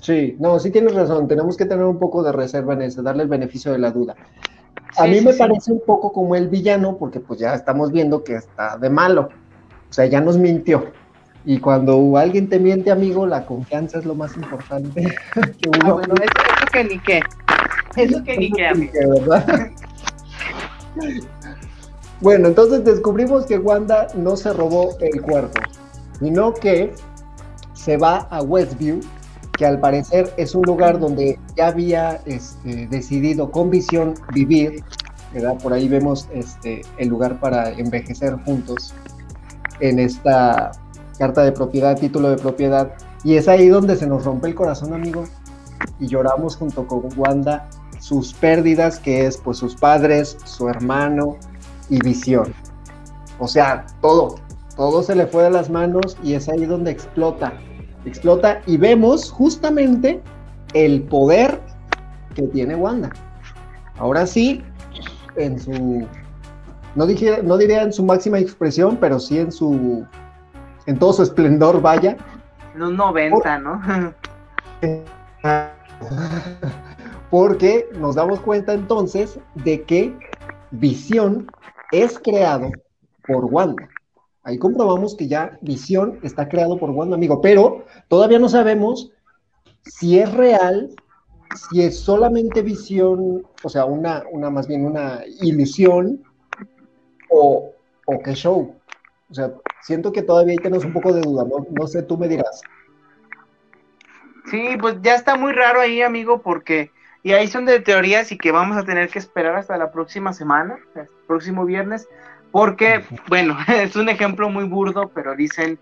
Sí, 0.01 0.37
no, 0.41 0.59
sí 0.59 0.71
tienes 0.71 0.95
razón. 0.95 1.29
Tenemos 1.29 1.57
que 1.57 1.65
tener 1.65 1.85
un 1.85 1.99
poco 1.99 2.23
de 2.23 2.33
reserva 2.33 2.75
en 2.75 2.83
eso, 2.83 3.03
darle 3.03 3.23
el 3.23 3.29
beneficio 3.29 3.71
de 3.73 3.79
la 3.79 3.91
duda. 3.93 4.17
A 4.97 5.07
mí 5.07 5.21
me 5.21 5.33
parece 5.35 5.71
un 5.73 5.83
poco 5.87 6.13
como 6.13 6.35
el 6.35 6.49
villano, 6.49 6.97
porque 6.97 7.21
pues 7.21 7.39
ya 7.39 7.55
estamos 7.55 7.93
viendo 7.93 8.25
que 8.25 8.35
está 8.35 8.77
de 8.77 8.91
malo. 8.91 9.29
O 9.89 9.93
sea, 9.93 10.07
ya 10.07 10.21
nos 10.21 10.37
mintió. 10.37 10.87
Y 11.45 11.59
cuando 11.59 12.17
alguien 12.17 12.49
te 12.49 12.59
miente, 12.59 12.91
amigo, 12.91 13.27
la 13.27 13.47
confianza 13.47 13.99
es 13.99 14.05
lo 14.05 14.15
más 14.15 14.37
importante. 14.37 15.03
que 15.35 15.71
ah, 15.83 15.93
bueno, 15.93 16.15
eso, 16.15 16.67
que 16.73 16.85
ni 16.85 16.99
qué. 17.01 17.21
Eso 17.97 18.23
que 18.23 18.37
ni 18.37 18.51
qué, 18.53 18.67
amigo. 18.67 18.93
¿verdad? 19.09 19.71
Bueno, 22.21 22.49
entonces 22.49 22.85
descubrimos 22.85 23.47
que 23.47 23.59
Wanda 23.59 24.09
no 24.15 24.37
se 24.37 24.53
robó 24.53 24.91
el 25.01 25.23
cuerpo, 25.23 25.61
sino 26.19 26.53
que 26.53 26.93
se 27.73 27.97
va 27.97 28.29
a 28.31 28.43
Westview, 28.43 29.01
que 29.57 29.65
al 29.65 29.81
parecer 29.81 30.33
es 30.37 30.55
un 30.55 30.63
lugar 30.63 30.99
donde 30.99 31.39
ya 31.57 31.69
había 31.69 32.21
este, 32.27 32.87
decidido 32.89 33.51
con 33.51 33.71
visión 33.71 34.15
vivir, 34.35 34.85
¿verdad? 35.33 35.57
Por 35.63 35.73
ahí 35.73 35.89
vemos 35.89 36.29
este, 36.35 36.83
el 36.99 37.09
lugar 37.09 37.41
para 37.41 37.71
envejecer 37.71 38.35
juntos 38.45 38.95
en 39.81 39.99
esta 39.99 40.73
carta 41.21 41.43
de 41.43 41.53
propiedad, 41.53 42.01
título 42.01 42.31
de 42.31 42.39
propiedad, 42.39 42.95
y 43.25 43.37
es 43.37 43.47
ahí 43.47 43.69
donde 43.69 43.95
se 43.95 44.07
nos 44.07 44.25
rompe 44.25 44.49
el 44.49 44.55
corazón, 44.55 44.95
amigo, 44.95 45.25
y 45.99 46.07
lloramos 46.07 46.57
junto 46.57 46.87
con 46.87 47.03
Wanda 47.15 47.69
sus 48.01 48.33
pérdidas, 48.33 48.99
que 48.99 49.27
es 49.27 49.37
pues 49.37 49.59
sus 49.59 49.77
padres, 49.77 50.39
su 50.45 50.67
hermano, 50.71 51.37
y 51.91 51.99
visión. 51.99 52.55
O 53.39 53.47
sea, 53.47 53.85
todo, 54.01 54.37
todo 54.77 55.03
se 55.03 55.15
le 55.15 55.27
fue 55.27 55.43
de 55.43 55.51
las 55.51 55.69
manos 55.69 56.17
y 56.23 56.33
es 56.33 56.49
ahí 56.49 56.65
donde 56.65 56.91
explota. 56.91 57.53
Explota 58.07 58.63
y 58.67 58.79
vemos 58.79 59.31
justamente 59.31 60.23
el 60.73 61.03
poder 61.03 61.61
que 62.35 62.45
tiene 62.45 62.77
Wanda. 62.77 63.11
Ahora 63.99 64.27
sí, 64.27 64.63
en 65.37 65.61
su, 65.61 66.07
no, 66.95 67.07
dije, 67.07 67.43
no 67.43 67.59
diría 67.59 67.83
en 67.83 67.93
su 67.93 68.05
máxima 68.05 68.39
expresión, 68.39 68.97
pero 68.99 69.21
sí 69.21 69.39
en 69.39 69.53
su, 69.53 70.07
en 70.87 70.99
todo 70.99 71.13
su 71.13 71.23
esplendor, 71.23 71.81
vaya. 71.81 72.17
Los 72.75 72.93
90, 72.93 73.59
¿no? 73.59 73.81
Porque 77.31 77.89
nos 77.95 78.15
damos 78.17 78.41
cuenta 78.41 78.73
entonces 78.73 79.39
de 79.55 79.83
que 79.83 80.17
Visión 80.71 81.47
es 81.93 82.19
creado 82.19 82.71
por 83.27 83.45
Wanda. 83.45 83.89
Ahí 84.43 84.59
comprobamos 84.59 85.15
que 85.17 85.29
ya 85.29 85.59
Visión 85.61 86.19
está 86.23 86.49
creado 86.49 86.79
por 86.79 86.91
Wanda, 86.91 87.17
amigo, 87.17 87.41
pero 87.41 87.85
todavía 88.09 88.39
no 88.39 88.49
sabemos 88.49 89.13
si 89.85 90.19
es 90.19 90.33
real, 90.33 90.91
si 91.71 91.83
es 91.83 91.99
solamente 91.99 92.63
visión, 92.63 93.45
o 93.63 93.69
sea, 93.69 93.85
una, 93.85 94.25
una 94.31 94.51
más 94.51 94.67
bien 94.67 94.85
una 94.85 95.23
ilusión, 95.41 96.23
o, 97.31 97.73
o 98.07 98.19
qué 98.23 98.35
show. 98.35 98.75
O 99.31 99.35
sea, 99.35 99.53
siento 99.83 100.13
que 100.13 100.23
todavía 100.23 100.53
ahí 100.53 100.59
tenemos 100.59 100.85
un 100.85 100.93
poco 100.93 101.13
de 101.13 101.21
duda, 101.21 101.45
¿no? 101.45 101.67
No 101.71 101.87
sé, 101.87 102.03
tú 102.03 102.19
me 102.19 102.29
dirás. 102.29 102.63
Sí, 104.51 104.77
pues 104.81 104.97
ya 105.03 105.15
está 105.15 105.37
muy 105.37 105.53
raro 105.53 105.81
ahí, 105.81 106.03
amigo, 106.03 106.43
porque 106.43 106.91
y 107.23 107.33
ahí 107.33 107.49
son 107.49 107.67
de 107.67 107.81
teorías 107.81 108.33
y 108.33 108.39
que 108.39 108.51
vamos 108.51 108.77
a 108.77 108.85
tener 108.85 109.09
que 109.11 109.19
esperar 109.19 109.57
hasta 109.57 109.77
la 109.77 109.93
próxima 109.93 110.33
semana, 110.33 110.79
el 110.95 111.09
próximo 111.27 111.65
viernes, 111.65 112.09
porque, 112.51 113.05
bueno, 113.29 113.57
es 113.69 113.97
un 113.97 114.09
ejemplo 114.09 114.49
muy 114.49 114.65
burdo, 114.65 115.11
pero 115.15 115.37
dicen 115.37 115.79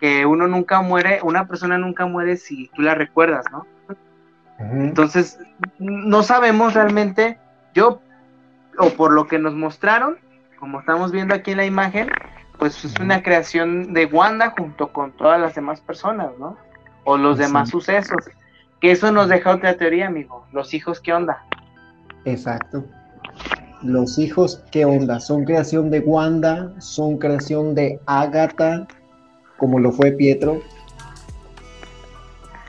que 0.00 0.26
uno 0.26 0.48
nunca 0.48 0.80
muere, 0.80 1.20
una 1.22 1.46
persona 1.46 1.78
nunca 1.78 2.06
muere 2.06 2.36
si 2.36 2.68
tú 2.74 2.82
la 2.82 2.94
recuerdas, 2.94 3.44
¿no? 3.52 3.66
Entonces, 4.58 5.38
no 5.78 6.22
sabemos 6.22 6.74
realmente, 6.74 7.38
yo, 7.72 8.02
o 8.78 8.90
por 8.90 9.12
lo 9.12 9.26
que 9.26 9.38
nos 9.38 9.54
mostraron, 9.54 10.18
como 10.58 10.80
estamos 10.80 11.12
viendo 11.12 11.34
aquí 11.34 11.52
en 11.52 11.56
la 11.56 11.64
imagen, 11.64 12.10
pues 12.60 12.84
es 12.84 12.94
una 13.00 13.22
creación 13.22 13.94
de 13.94 14.04
Wanda 14.04 14.54
junto 14.56 14.92
con 14.92 15.12
todas 15.12 15.40
las 15.40 15.54
demás 15.54 15.80
personas, 15.80 16.30
¿no? 16.38 16.58
O 17.04 17.16
los 17.16 17.38
demás 17.38 17.70
sucesos. 17.70 18.28
Que 18.80 18.90
eso 18.92 19.10
nos 19.10 19.30
deja 19.30 19.54
otra 19.54 19.78
teoría, 19.78 20.08
amigo. 20.08 20.44
Los 20.52 20.74
hijos, 20.74 21.00
¿qué 21.00 21.14
onda? 21.14 21.42
Exacto. 22.26 22.84
Los 23.82 24.18
hijos, 24.18 24.62
¿qué 24.70 24.84
onda? 24.84 25.20
¿Son 25.20 25.46
creación 25.46 25.90
de 25.90 26.00
Wanda? 26.00 26.70
¿Son 26.80 27.16
creación 27.16 27.74
de 27.74 27.98
Agatha? 28.04 28.86
Como 29.56 29.78
lo 29.78 29.90
fue 29.90 30.12
Pietro. 30.12 30.60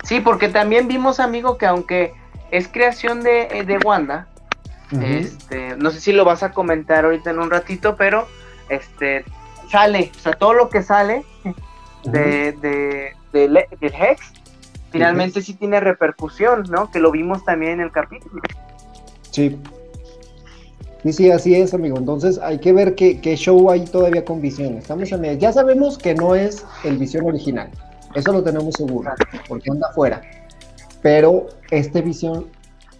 Sí, 0.03 0.21
porque 0.21 0.47
también 0.47 0.87
vimos, 0.87 1.19
amigo, 1.19 1.57
que 1.57 1.65
aunque 1.65 2.13
es 2.49 2.69
creación 2.69 3.23
de, 3.23 3.43
eh, 3.51 3.65
de 3.65 3.77
Wanda, 3.77 4.29
este, 5.01 5.75
no 5.75 5.91
sé 5.91 5.99
si 5.99 6.13
lo 6.13 6.23
vas 6.23 6.43
a 6.43 6.51
comentar 6.51 7.03
ahorita 7.03 7.31
en 7.31 7.39
un 7.39 7.49
ratito, 7.49 7.97
pero 7.97 8.25
este 8.69 9.25
sale, 9.71 10.11
o 10.15 10.19
sea, 10.19 10.33
todo 10.33 10.53
lo 10.53 10.69
que 10.69 10.83
sale 10.83 11.23
de, 12.03 12.51
de, 12.53 13.13
de, 13.31 13.87
Hex 13.87 14.33
finalmente 14.91 15.41
sí 15.41 15.53
tiene 15.53 15.79
repercusión, 15.79 16.63
¿no? 16.69 16.91
Que 16.91 16.99
lo 16.99 17.11
vimos 17.11 17.43
también 17.45 17.73
en 17.73 17.81
el 17.81 17.91
capítulo. 17.91 18.41
Sí. 19.31 19.57
Sí, 21.03 21.13
sí, 21.13 21.31
así 21.31 21.55
es, 21.55 21.73
amigo. 21.73 21.97
Entonces 21.97 22.37
hay 22.39 22.59
que 22.59 22.73
ver 22.73 22.93
qué, 22.93 23.35
show 23.35 23.71
hay 23.71 23.85
todavía 23.85 24.23
con 24.23 24.41
Visión. 24.41 24.77
Estamos 24.77 25.11
en 25.11 25.39
Ya 25.39 25.51
sabemos 25.51 25.97
que 25.97 26.13
no 26.13 26.35
es 26.35 26.65
el 26.83 26.97
Visión 26.97 27.25
original. 27.25 27.71
Eso 28.13 28.33
lo 28.33 28.43
tenemos 28.43 28.75
seguro, 28.75 29.09
porque 29.47 29.71
anda 29.71 29.87
afuera. 29.89 30.21
Pero 31.01 31.47
este 31.71 32.01
Visión, 32.01 32.47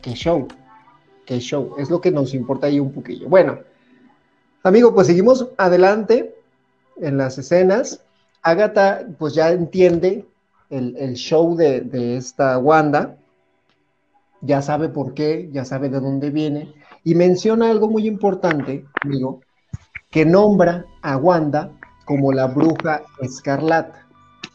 qué 0.01 0.13
show. 0.13 0.47
Qué 1.25 1.39
show. 1.39 1.75
Es 1.77 1.91
lo 1.91 2.01
que 2.01 2.09
nos 2.09 2.33
importa 2.33 2.67
ahí 2.67 2.79
un 2.79 2.91
poquillo. 2.91 3.27
Bueno, 3.29 3.59
amigo, 4.63 4.95
pues 4.95 5.05
seguimos 5.05 5.49
adelante 5.57 6.30
en 7.01 7.17
las 7.17 7.37
escenas. 7.37 8.01
Agatha, 8.43 9.05
pues 9.19 9.33
ya 9.33 9.49
entiende 9.49 10.25
el, 10.69 11.13
show 11.15 11.55
de, 11.55 12.15
esta 12.15 12.57
Wanda, 12.57 13.17
ya 14.41 14.61
sabe 14.61 14.89
por 14.89 15.13
qué, 15.13 15.49
ya 15.51 15.65
sabe 15.65 15.89
de 15.89 15.99
dónde 15.99 16.29
viene, 16.29 16.73
y 17.03 17.15
menciona 17.15 17.69
algo 17.69 17.89
muy 17.89 18.07
importante, 18.07 18.85
amigo, 19.03 19.41
que 20.09 20.25
nombra 20.25 20.85
a 21.01 21.17
Wanda 21.17 21.71
como 22.05 22.31
la 22.31 22.47
bruja 22.47 23.01
escarlata, 23.19 24.07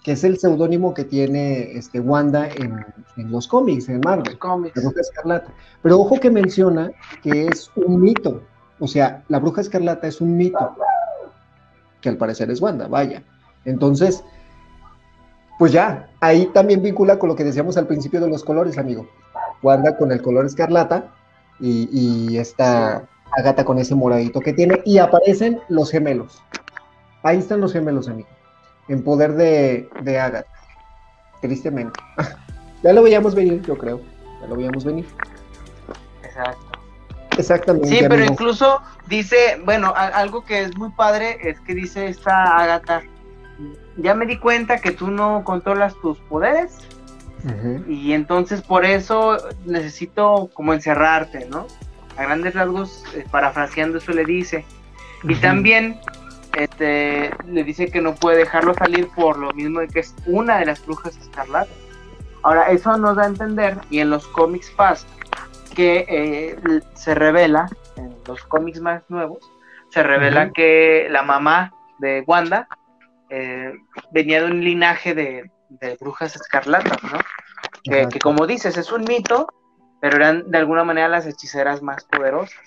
que 0.02 0.12
es 0.12 0.24
el 0.24 0.38
seudónimo 0.38 0.94
que 0.94 1.04
tiene 1.04 1.72
este 1.72 2.00
Wanda 2.00 2.48
en, 2.48 2.84
los 3.30 3.46
cómics, 3.46 3.88
en 3.88 4.00
Marvel, 4.04 4.38
la 4.42 4.82
bruja 4.82 5.00
escarlata. 5.00 5.54
Pero 5.82 6.00
ojo 6.00 6.18
que 6.18 6.30
menciona 6.30 6.90
que 7.22 7.46
es 7.46 7.70
un 7.76 8.00
mito, 8.00 8.42
o 8.78 8.88
sea, 8.88 9.24
la 9.28 9.38
bruja 9.38 9.60
escarlata 9.60 10.06
es 10.06 10.20
un 10.20 10.36
mito, 10.36 10.76
que 12.06 12.10
al 12.10 12.18
parecer 12.18 12.52
es 12.52 12.62
Wanda, 12.62 12.86
vaya. 12.86 13.24
Entonces, 13.64 14.22
pues 15.58 15.72
ya, 15.72 16.08
ahí 16.20 16.46
también 16.54 16.84
vincula 16.84 17.18
con 17.18 17.28
lo 17.28 17.34
que 17.34 17.42
decíamos 17.42 17.76
al 17.76 17.88
principio 17.88 18.20
de 18.20 18.28
los 18.28 18.44
colores, 18.44 18.78
amigo. 18.78 19.08
Wanda 19.60 19.96
con 19.96 20.12
el 20.12 20.22
color 20.22 20.46
escarlata 20.46 21.12
y, 21.58 21.88
y 21.90 22.38
esta 22.38 23.08
Agata 23.32 23.64
con 23.64 23.78
ese 23.78 23.96
moradito 23.96 24.40
que 24.40 24.52
tiene 24.52 24.80
y 24.84 24.98
aparecen 24.98 25.60
los 25.68 25.90
gemelos. 25.90 26.40
Ahí 27.24 27.38
están 27.38 27.60
los 27.60 27.72
gemelos, 27.72 28.08
amigo. 28.08 28.28
En 28.86 29.02
poder 29.02 29.34
de, 29.34 29.88
de 30.02 30.20
Agatha. 30.20 30.48
Tristemente. 31.42 31.98
ya 32.84 32.92
lo 32.92 33.02
veíamos 33.02 33.34
venir, 33.34 33.62
yo 33.62 33.76
creo. 33.76 34.00
Ya 34.40 34.46
lo 34.46 34.54
veíamos 34.54 34.84
venir. 34.84 35.06
Exactamente. 37.36 37.88
Sí, 37.88 37.98
pero 38.08 38.24
incluso 38.24 38.80
dice, 39.06 39.60
bueno, 39.64 39.92
algo 39.94 40.44
que 40.44 40.62
es 40.62 40.76
muy 40.76 40.90
padre 40.90 41.38
es 41.42 41.60
que 41.60 41.74
dice 41.74 42.06
esta 42.06 42.58
Agatha 42.58 43.02
ya 43.96 44.14
me 44.14 44.26
di 44.26 44.38
cuenta 44.38 44.78
que 44.78 44.92
tú 44.92 45.10
no 45.10 45.42
controlas 45.44 45.94
tus 46.00 46.18
poderes 46.18 46.78
y 47.86 48.12
entonces 48.12 48.60
por 48.60 48.84
eso 48.84 49.36
necesito 49.66 50.50
como 50.52 50.74
encerrarte, 50.74 51.46
¿no? 51.48 51.68
A 52.16 52.24
grandes 52.24 52.54
rasgos, 52.54 53.04
eh, 53.14 53.24
parafraseando 53.30 53.98
eso 53.98 54.10
le 54.10 54.24
dice. 54.24 54.64
Y 55.22 55.36
también 55.36 56.00
este, 56.56 57.30
le 57.46 57.62
dice 57.62 57.88
que 57.88 58.00
no 58.00 58.16
puede 58.16 58.38
dejarlo 58.38 58.74
salir 58.74 59.08
por 59.14 59.38
lo 59.38 59.52
mismo 59.52 59.78
de 59.78 59.86
que 59.86 60.00
es 60.00 60.12
una 60.26 60.58
de 60.58 60.66
las 60.66 60.84
brujas 60.84 61.16
escarlatas. 61.16 61.76
Ahora, 62.42 62.70
eso 62.70 62.96
nos 62.96 63.16
da 63.16 63.24
a 63.24 63.26
entender, 63.26 63.78
y 63.90 64.00
en 64.00 64.10
los 64.10 64.26
cómics 64.28 64.70
Fast, 64.72 65.08
que 65.76 66.06
eh, 66.08 66.80
se 66.94 67.14
revela, 67.14 67.66
en 67.96 68.16
los 68.26 68.42
cómics 68.44 68.80
más 68.80 69.02
nuevos, 69.08 69.38
se 69.90 70.02
revela 70.02 70.50
que 70.50 71.06
la 71.10 71.22
mamá 71.22 71.72
de 71.98 72.24
Wanda 72.26 72.66
eh, 73.30 73.72
venía 74.10 74.40
de 74.40 74.46
un 74.46 74.64
linaje 74.64 75.14
de, 75.14 75.50
brujas 76.00 76.34
escarlatas, 76.34 77.02
¿no? 77.02 77.18
Que, 77.84 78.18
como 78.18 78.46
dices, 78.46 78.76
es 78.76 78.90
un 78.90 79.04
mito, 79.04 79.46
pero 80.00 80.16
eran 80.16 80.50
de 80.50 80.58
alguna 80.58 80.82
manera 80.82 81.08
las 81.08 81.26
hechiceras 81.26 81.82
más 81.82 82.04
poderosas. 82.04 82.58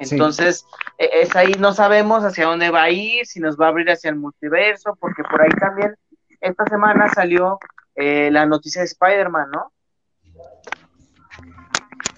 Entonces, 0.00 0.64
e, 0.98 1.10
es 1.22 1.36
ahí, 1.36 1.52
no 1.58 1.72
sabemos 1.74 2.24
hacia 2.24 2.46
dónde 2.46 2.70
va 2.70 2.84
a 2.84 2.90
ir, 2.90 3.26
si 3.26 3.40
nos 3.40 3.58
va 3.60 3.66
a 3.66 3.68
abrir 3.68 3.90
hacia 3.90 4.10
el 4.10 4.16
multiverso, 4.16 4.96
porque 4.98 5.22
por 5.22 5.42
ahí 5.42 5.50
también 5.60 5.94
esta 6.40 6.64
semana 6.64 7.08
salió 7.10 7.58
eh, 7.94 8.30
la 8.30 8.46
noticia 8.46 8.80
de 8.80 8.86
Spider-Man, 8.86 9.50
¿no? 9.50 9.72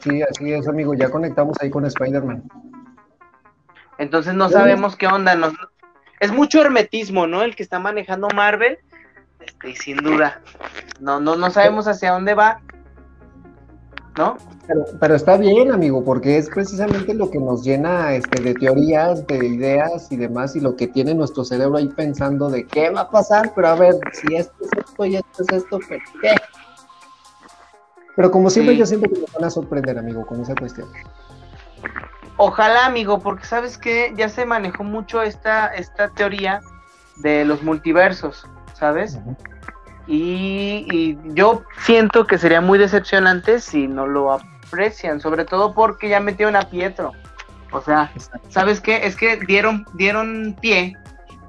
Sí, 0.04 0.22
así 0.22 0.52
es, 0.52 0.68
amigo, 0.68 0.92
ya 0.92 1.08
conectamos 1.08 1.56
ahí 1.60 1.70
con 1.70 1.86
Spider-Man. 1.86 2.42
Entonces 3.96 4.34
no 4.34 4.50
sabemos 4.50 4.96
qué 4.96 5.06
onda, 5.06 5.34
nos, 5.34 5.54
es 6.20 6.30
mucho 6.30 6.60
hermetismo, 6.60 7.26
¿no? 7.26 7.42
El 7.42 7.56
que 7.56 7.62
está 7.62 7.78
manejando 7.78 8.28
Marvel, 8.34 8.78
este, 9.40 9.70
y 9.70 9.76
sin 9.76 9.96
duda, 9.96 10.42
no, 11.00 11.20
no, 11.20 11.36
no 11.36 11.50
sabemos 11.50 11.88
hacia 11.88 12.12
dónde 12.12 12.34
va, 12.34 12.60
¿no? 14.18 14.36
Pero, 15.00 15.14
está 15.14 15.38
bien, 15.38 15.72
amigo, 15.72 16.04
porque 16.04 16.36
es 16.36 16.50
precisamente 16.50 17.14
lo 17.14 17.30
que 17.30 17.38
nos 17.38 17.64
llena 17.64 18.14
este, 18.14 18.42
de 18.42 18.54
teorías, 18.54 19.26
de 19.26 19.46
ideas 19.46 20.12
y 20.12 20.16
demás, 20.16 20.54
y 20.54 20.60
lo 20.60 20.76
que 20.76 20.86
tiene 20.86 21.14
nuestro 21.14 21.44
cerebro 21.44 21.78
ahí 21.78 21.88
pensando 21.88 22.50
de 22.50 22.66
qué 22.66 22.90
va 22.90 23.02
a 23.02 23.10
pasar, 23.10 23.52
pero 23.54 23.68
a 23.68 23.74
ver, 23.74 23.94
si 24.12 24.34
esto 24.34 24.54
es 24.60 24.86
esto 24.86 25.04
y 25.06 25.16
esto 25.16 25.42
es 25.42 25.52
esto, 25.52 25.78
¿pero 25.88 26.04
qué? 26.20 26.34
Pero 28.16 28.30
como 28.30 28.50
siempre, 28.50 28.76
yo 28.76 28.86
siento 28.86 29.08
que 29.08 29.18
me 29.18 29.26
van 29.34 29.44
a 29.44 29.50
sorprender, 29.50 29.98
amigo, 29.98 30.26
con 30.26 30.40
esa 30.40 30.54
cuestión. 30.54 30.88
Ojalá, 32.36 32.86
amigo, 32.86 33.20
porque 33.20 33.44
sabes 33.44 33.78
que 33.78 34.12
ya 34.16 34.28
se 34.28 34.44
manejó 34.44 34.84
mucho 34.84 35.22
esta, 35.22 35.68
esta 35.68 36.08
teoría 36.08 36.60
de 37.16 37.44
los 37.44 37.62
multiversos, 37.62 38.46
¿sabes? 38.74 39.18
y, 40.06 41.16
yo 41.34 41.64
siento 41.80 42.26
que 42.26 42.38
sería 42.38 42.60
muy 42.60 42.78
decepcionante 42.78 43.60
si 43.60 43.86
no 43.86 44.06
lo 44.06 44.32
aprecian, 44.32 45.20
sobre 45.20 45.44
todo 45.44 45.74
porque 45.74 46.08
ya 46.08 46.20
metieron 46.20 46.56
a 46.56 46.62
Pietro. 46.62 47.12
O 47.72 47.80
sea, 47.80 48.12
¿sabes 48.48 48.80
qué? 48.80 49.06
Es 49.06 49.16
que 49.16 49.36
dieron, 49.36 49.84
dieron 49.94 50.56
pie 50.60 50.96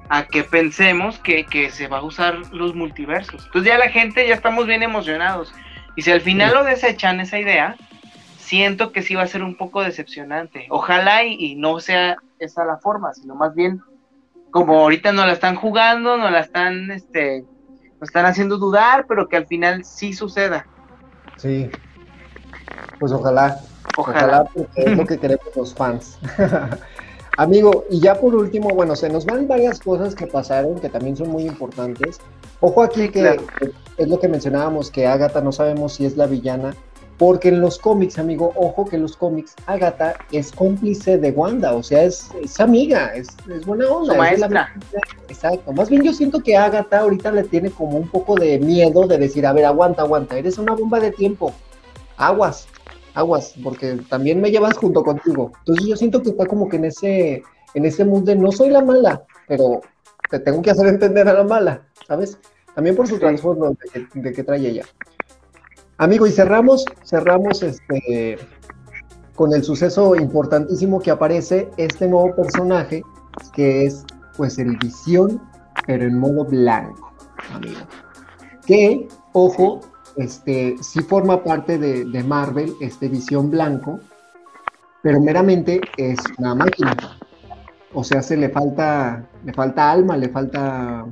a 0.08 0.24
que 0.24 0.42
pensemos 0.42 1.18
que, 1.20 1.44
que, 1.46 1.70
se 1.70 1.88
va 1.88 1.98
a 1.98 2.02
usar 2.02 2.38
los 2.52 2.74
multiversos. 2.74 3.44
Entonces 3.46 3.72
ya 3.72 3.78
la 3.78 3.88
gente 3.90 4.26
ya 4.26 4.34
estamos 4.34 4.66
bien 4.66 4.82
emocionados. 4.82 5.52
Y 5.96 6.02
si 6.02 6.12
al 6.12 6.20
final 6.20 6.54
lo 6.54 6.62
desechan 6.62 7.20
esa 7.20 7.38
idea, 7.38 7.76
siento 8.38 8.92
que 8.92 9.02
sí 9.02 9.14
va 9.14 9.22
a 9.22 9.26
ser 9.26 9.42
un 9.42 9.56
poco 9.56 9.82
decepcionante. 9.82 10.66
Ojalá 10.70 11.24
y, 11.24 11.56
no 11.56 11.80
sea 11.80 12.16
esa 12.38 12.64
la 12.64 12.76
forma, 12.76 13.12
sino 13.14 13.34
más 13.34 13.54
bien 13.54 13.80
como 14.50 14.80
ahorita 14.80 15.12
no 15.12 15.26
la 15.26 15.32
están 15.32 15.56
jugando, 15.56 16.16
no 16.16 16.30
la 16.30 16.40
están, 16.40 16.90
este, 16.90 17.44
nos 18.00 18.08
están 18.08 18.26
haciendo 18.26 18.58
dudar, 18.58 19.06
pero 19.08 19.28
que 19.28 19.36
al 19.36 19.46
final 19.46 19.84
sí 19.84 20.12
suceda. 20.12 20.66
Sí. 21.36 21.70
Pues 23.00 23.12
ojalá. 23.12 23.58
Ojalá, 23.96 24.44
porque 24.44 24.82
es 24.82 24.96
lo 24.96 25.06
que 25.06 25.18
queremos 25.20 25.56
los 25.56 25.74
fans. 25.74 26.18
Amigo, 27.38 27.84
y 27.90 28.00
ya 28.00 28.14
por 28.14 28.34
último, 28.34 28.70
bueno, 28.70 28.96
se 28.96 29.10
nos 29.10 29.26
van 29.26 29.46
varias 29.46 29.80
cosas 29.80 30.14
que 30.14 30.26
pasaron 30.26 30.78
que 30.78 30.88
también 30.88 31.16
son 31.16 31.30
muy 31.30 31.42
importantes. 31.44 32.18
Ojo 32.60 32.82
aquí 32.82 33.10
que 33.10 33.38
es 33.96 34.08
lo 34.08 34.18
que 34.18 34.28
mencionábamos, 34.28 34.90
que 34.90 35.06
Agatha 35.06 35.40
no 35.40 35.52
sabemos 35.52 35.94
si 35.94 36.06
es 36.06 36.16
la 36.16 36.26
villana, 36.26 36.74
porque 37.18 37.48
en 37.48 37.60
los 37.60 37.78
cómics, 37.78 38.18
amigo, 38.18 38.52
ojo 38.56 38.84
que 38.84 38.96
en 38.96 39.02
los 39.02 39.16
cómics 39.16 39.54
Agatha 39.66 40.14
es 40.32 40.52
cómplice 40.52 41.16
de 41.16 41.30
Wanda, 41.30 41.74
o 41.74 41.82
sea, 41.82 42.02
es, 42.04 42.30
amiga, 42.58 43.14
es, 43.14 43.28
buena 43.64 43.88
onda. 43.88 44.14
maestra. 44.14 44.74
exacto. 45.28 45.72
Más 45.72 45.88
bien 45.88 46.02
yo 46.02 46.12
siento 46.12 46.40
que 46.40 46.56
Agatha 46.56 47.00
ahorita 47.00 47.32
le 47.32 47.44
tiene 47.44 47.70
como 47.70 47.96
un 47.96 48.08
poco 48.08 48.34
de 48.34 48.58
miedo 48.58 49.06
de 49.06 49.18
decir, 49.18 49.46
a 49.46 49.52
ver, 49.52 49.64
aguanta, 49.64 50.02
aguanta, 50.02 50.36
eres 50.36 50.58
una 50.58 50.74
bomba 50.74 51.00
de 51.00 51.10
tiempo. 51.10 51.54
Aguas, 52.18 52.68
aguas, 53.14 53.54
porque 53.62 53.98
también 54.10 54.40
me 54.40 54.50
llevas 54.50 54.76
junto 54.76 55.02
contigo. 55.02 55.52
Entonces 55.60 55.86
yo 55.86 55.96
siento 55.96 56.22
que 56.22 56.30
está 56.30 56.46
como 56.46 56.68
que 56.68 56.76
en 56.76 56.84
ese, 56.84 57.42
en 57.74 57.84
ese 57.86 58.04
mundo 58.04 58.30
de 58.30 58.36
no 58.36 58.52
soy 58.52 58.68
la 58.68 58.82
mala, 58.82 59.22
pero 59.48 59.80
te 60.30 60.38
tengo 60.40 60.60
que 60.60 60.70
hacer 60.70 60.86
entender 60.86 61.26
a 61.28 61.32
la 61.32 61.44
mala, 61.44 61.82
¿sabes? 62.06 62.38
También 62.76 62.94
por 62.94 63.08
su 63.08 63.18
trasfondo 63.18 63.74
de, 63.94 64.06
de 64.20 64.32
que 64.34 64.44
trae 64.44 64.68
ella. 64.68 64.84
Amigo, 65.96 66.26
y 66.26 66.30
cerramos, 66.30 66.84
cerramos 67.04 67.62
este, 67.62 68.36
con 69.34 69.54
el 69.54 69.64
suceso 69.64 70.14
importantísimo 70.14 71.00
que 71.00 71.10
aparece 71.10 71.70
este 71.78 72.06
nuevo 72.06 72.36
personaje, 72.36 73.02
que 73.54 73.86
es 73.86 74.04
pues 74.36 74.58
el 74.58 74.76
Visión, 74.76 75.40
pero 75.86 76.04
en 76.04 76.18
modo 76.18 76.44
blanco, 76.44 77.14
amigo. 77.50 77.80
Que, 78.66 79.08
ojo, 79.32 79.80
este, 80.18 80.76
sí 80.82 81.00
forma 81.00 81.42
parte 81.42 81.78
de, 81.78 82.04
de 82.04 82.22
Marvel, 82.24 82.74
este 82.82 83.08
Visión 83.08 83.50
blanco, 83.50 84.00
pero 85.02 85.18
meramente 85.18 85.80
es 85.96 86.18
una 86.36 86.54
máquina. 86.54 86.94
O 87.94 88.04
sea, 88.04 88.20
se 88.20 88.36
le 88.36 88.50
falta, 88.50 89.26
le 89.46 89.54
falta 89.54 89.90
alma, 89.90 90.18
le 90.18 90.28
falta 90.28 91.06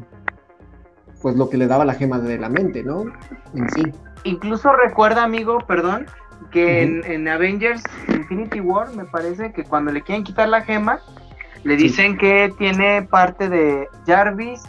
pues 1.24 1.36
lo 1.36 1.48
que 1.48 1.56
le 1.56 1.66
daba 1.66 1.84
la 1.84 1.94
gema 1.94 2.20
de 2.20 2.38
la 2.38 2.48
mente, 2.48 2.84
¿no? 2.84 3.06
En 3.54 3.68
sí 3.70 3.82
incluso 4.24 4.72
recuerda, 4.72 5.22
amigo, 5.22 5.58
perdón, 5.58 6.06
que 6.50 6.82
en, 6.82 7.28
Avengers 7.28 7.82
Infinity 8.08 8.60
War 8.60 8.92
me 8.94 9.04
parece 9.04 9.52
que 9.52 9.64
cuando 9.64 9.92
le 9.92 10.02
quieren 10.02 10.24
quitar 10.24 10.48
la 10.48 10.62
gema, 10.62 10.98
le 11.62 11.76
dicen 11.76 12.18
que 12.18 12.52
tiene 12.58 13.02
parte 13.02 13.48
de 13.48 13.88
Jarvis, 14.06 14.62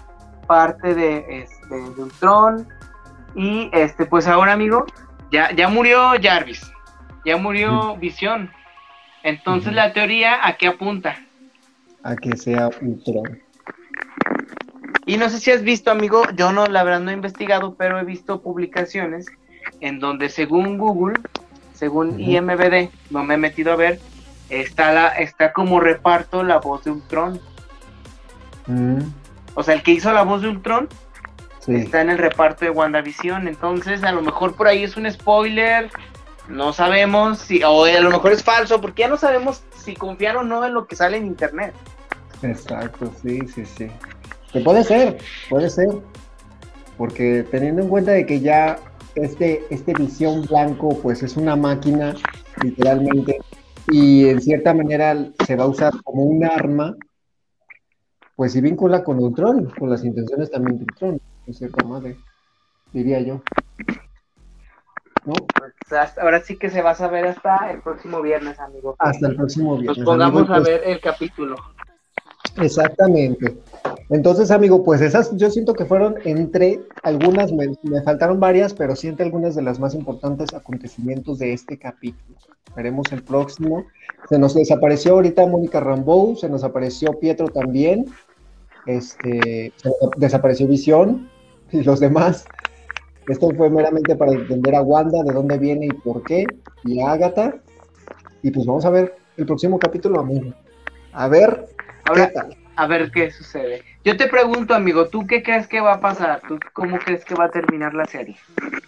parte 0.48 0.94
de, 0.94 1.26
este, 1.44 1.76
de 1.76 2.04
Ultron, 2.04 2.68
y 3.36 3.70
este, 3.74 4.06
pues 4.06 4.28
ahora, 4.28 4.54
amigo, 4.54 4.86
ya, 5.32 5.52
ya 5.54 5.68
murió 5.68 6.12
Jarvis, 6.22 6.72
ya 7.26 7.38
murió 7.38 7.98
Visión. 7.98 8.52
Entonces 9.24 9.74
la 9.74 9.92
teoría, 9.92 10.46
¿a 10.48 10.56
qué 10.56 10.68
apunta? 10.68 11.16
A 12.04 12.16
que 12.16 12.38
sea 12.38 12.70
Ultron. 12.82 13.42
Y 15.06 15.18
no 15.18 15.30
sé 15.30 15.40
si 15.40 15.52
has 15.52 15.62
visto, 15.62 15.92
amigo, 15.92 16.24
yo 16.36 16.52
no, 16.52 16.66
la 16.66 16.84
verdad 16.84 17.02
no 17.02 17.12
he 17.12 17.14
investigado, 17.14 17.76
pero 17.76 18.00
he 18.00 18.04
visto 18.04 18.42
publicaciones 18.42 19.28
en 19.82 20.00
donde 20.00 20.30
según 20.30 20.78
Google, 20.78 21.20
según 21.74 22.20
IMBD, 22.20 22.90
no 23.12 23.24
me 23.24 23.36
he 23.36 23.38
metido 23.38 23.74
a 23.74 23.76
ver, 23.76 24.00
está, 24.50 24.94
la, 24.94 25.08
está 25.10 25.54
como 25.54 25.80
reparto 25.80 26.44
la 26.44 26.58
voz 26.58 26.84
de 26.84 26.92
Ultron. 26.92 27.40
Mm. 28.68 29.00
O 29.54 29.64
sea, 29.64 29.76
el 29.76 29.84
que 29.84 29.92
hizo 29.92 30.12
la 30.12 30.24
voz 30.24 30.42
de 30.42 30.50
Ultron 30.50 30.90
está 31.68 32.02
en 32.02 32.10
el 32.10 32.18
reparto 32.18 32.66
de 32.66 32.72
WandaVision, 32.72 33.48
entonces 33.48 34.04
a 34.04 34.12
lo 34.12 34.22
mejor 34.22 34.56
por 34.56 34.68
ahí 34.68 34.84
es 34.84 34.98
un 34.98 35.10
spoiler, 35.12 35.90
no 36.48 36.74
sabemos 36.74 37.40
si, 37.40 37.64
o 37.64 37.86
a 37.86 38.00
lo 38.00 38.12
mejor 38.12 38.32
es 38.32 38.44
falso, 38.44 38.80
porque 38.82 39.02
ya 39.02 39.08
no 39.08 39.18
sabemos 39.18 39.64
si 39.76 39.96
confiar 39.96 40.38
o 40.38 40.44
no 40.44 40.64
en 40.66 40.74
lo 40.74 40.86
que 40.86 40.96
sale 40.96 41.18
en 41.18 41.26
internet. 41.26 41.74
Exacto, 42.44 43.12
sí, 43.22 43.40
sí, 43.48 43.66
sí. 43.66 43.88
Que 44.56 44.62
puede 44.62 44.86
ser, 44.86 45.18
puede 45.50 45.70
ser. 45.70 45.90
Porque 46.98 47.46
teniendo 47.52 47.82
en 47.82 47.90
cuenta 47.90 48.14
de 48.14 48.26
que 48.26 48.40
ya 48.40 48.80
este, 49.16 49.66
este 49.70 49.94
visión 49.94 50.46
blanco 50.46 50.98
pues 51.04 51.24
es 51.24 51.36
una 51.36 51.58
máquina 51.58 52.16
literalmente 52.64 53.38
y 53.90 54.30
en 54.30 54.42
cierta 54.42 54.74
manera 54.74 55.14
se 55.46 55.58
va 55.58 55.66
a 55.66 55.68
usar 55.68 55.92
como 56.06 56.24
un 56.24 56.46
arma, 56.46 56.96
pues 58.38 58.54
si 58.54 58.62
vincula 58.62 59.04
con 59.04 59.20
Ultron, 59.20 59.70
con 59.78 59.90
las 59.90 60.06
intenciones 60.06 60.50
también 60.50 60.78
de 60.78 60.86
Ultron, 60.86 61.22
en 61.48 61.54
cierta 61.54 61.86
madre, 61.86 62.18
diría 62.94 63.20
yo. 63.20 63.42
¿No? 65.26 65.34
Ahora 66.22 66.40
sí 66.40 66.56
que 66.56 66.70
se 66.70 66.82
va 66.82 66.92
a 66.92 66.96
saber 66.96 67.28
hasta 67.28 67.72
el 67.72 67.82
próximo 67.82 68.22
viernes, 68.22 68.58
amigo. 68.58 68.96
Hasta 69.00 69.28
el 69.28 69.36
próximo 69.36 69.76
viernes. 69.78 69.98
Nos 69.98 70.06
pongamos 70.06 70.44
a 70.44 70.46
pues 70.46 70.64
ver 70.64 70.82
el 70.86 71.02
capítulo. 71.02 71.58
Exactamente. 72.58 73.58
Entonces, 74.10 74.52
amigo, 74.52 74.84
pues 74.84 75.02
esas 75.02 75.36
yo 75.36 75.50
siento 75.50 75.74
que 75.74 75.86
fueron 75.86 76.16
entre 76.24 76.80
algunas, 77.04 77.52
me, 77.52 77.76
faltaron 78.04 78.40
varias, 78.40 78.74
pero 78.74 78.96
siento 78.96 79.24
algunas 79.24 79.56
de 79.56 79.62
las 79.62 79.80
más 79.80 79.94
importantes 79.94 80.54
acontecimientos 80.54 81.40
de 81.40 81.54
este 81.54 81.78
capítulo. 81.78 82.38
Veremos 82.76 83.12
el 83.12 83.24
próximo. 83.24 83.86
Se 84.30 84.40
nos 84.40 84.54
desapareció 84.54 85.14
ahorita 85.14 85.46
Mónica 85.48 85.80
Rambeau, 85.80 86.36
se 86.36 86.50
nos 86.50 86.64
apareció 86.64 87.20
Pietro 87.20 87.48
también, 87.48 88.06
este, 88.86 89.74
desapareció 90.18 90.68
Visión 90.68 91.30
y 91.72 91.84
los 91.84 92.00
demás. 92.00 92.46
Esto 93.28 93.50
fue 93.58 93.70
meramente 93.70 94.16
para 94.16 94.34
entender 94.34 94.76
a 94.76 94.82
Wanda, 94.82 95.24
de 95.24 95.34
dónde 95.34 95.58
viene 95.58 95.88
y 95.88 95.94
por 95.94 96.24
qué, 96.24 96.46
y 96.84 97.02
a 97.02 97.12
Agatha. 97.12 97.56
Y 98.44 98.52
pues 98.52 98.68
vamos 98.68 98.86
a 98.86 98.92
ver 98.92 99.16
el 99.38 99.46
próximo 99.48 99.80
capítulo, 99.80 100.20
amigo. 100.20 100.54
A 101.12 101.28
ver, 101.28 101.66
¿qué 102.14 102.28
tal? 102.28 102.56
a 102.76 102.88
ver 102.88 103.12
qué 103.12 103.32
sucede. 103.32 103.84
Yo 104.04 104.18
te 104.18 104.28
pregunto, 104.28 104.74
amigo, 104.74 105.08
¿tú 105.08 105.26
qué 105.26 105.42
crees 105.42 105.68
que 105.68 105.80
va 105.80 105.94
a 105.94 106.00
pasar? 106.02 106.42
¿Tú 106.48 106.60
cómo 106.74 106.98
crees 107.00 107.24
que 107.26 107.36
va 107.36 107.46
a 107.46 107.50
terminar 107.50 107.94
la 107.94 108.06
serie? 108.06 108.36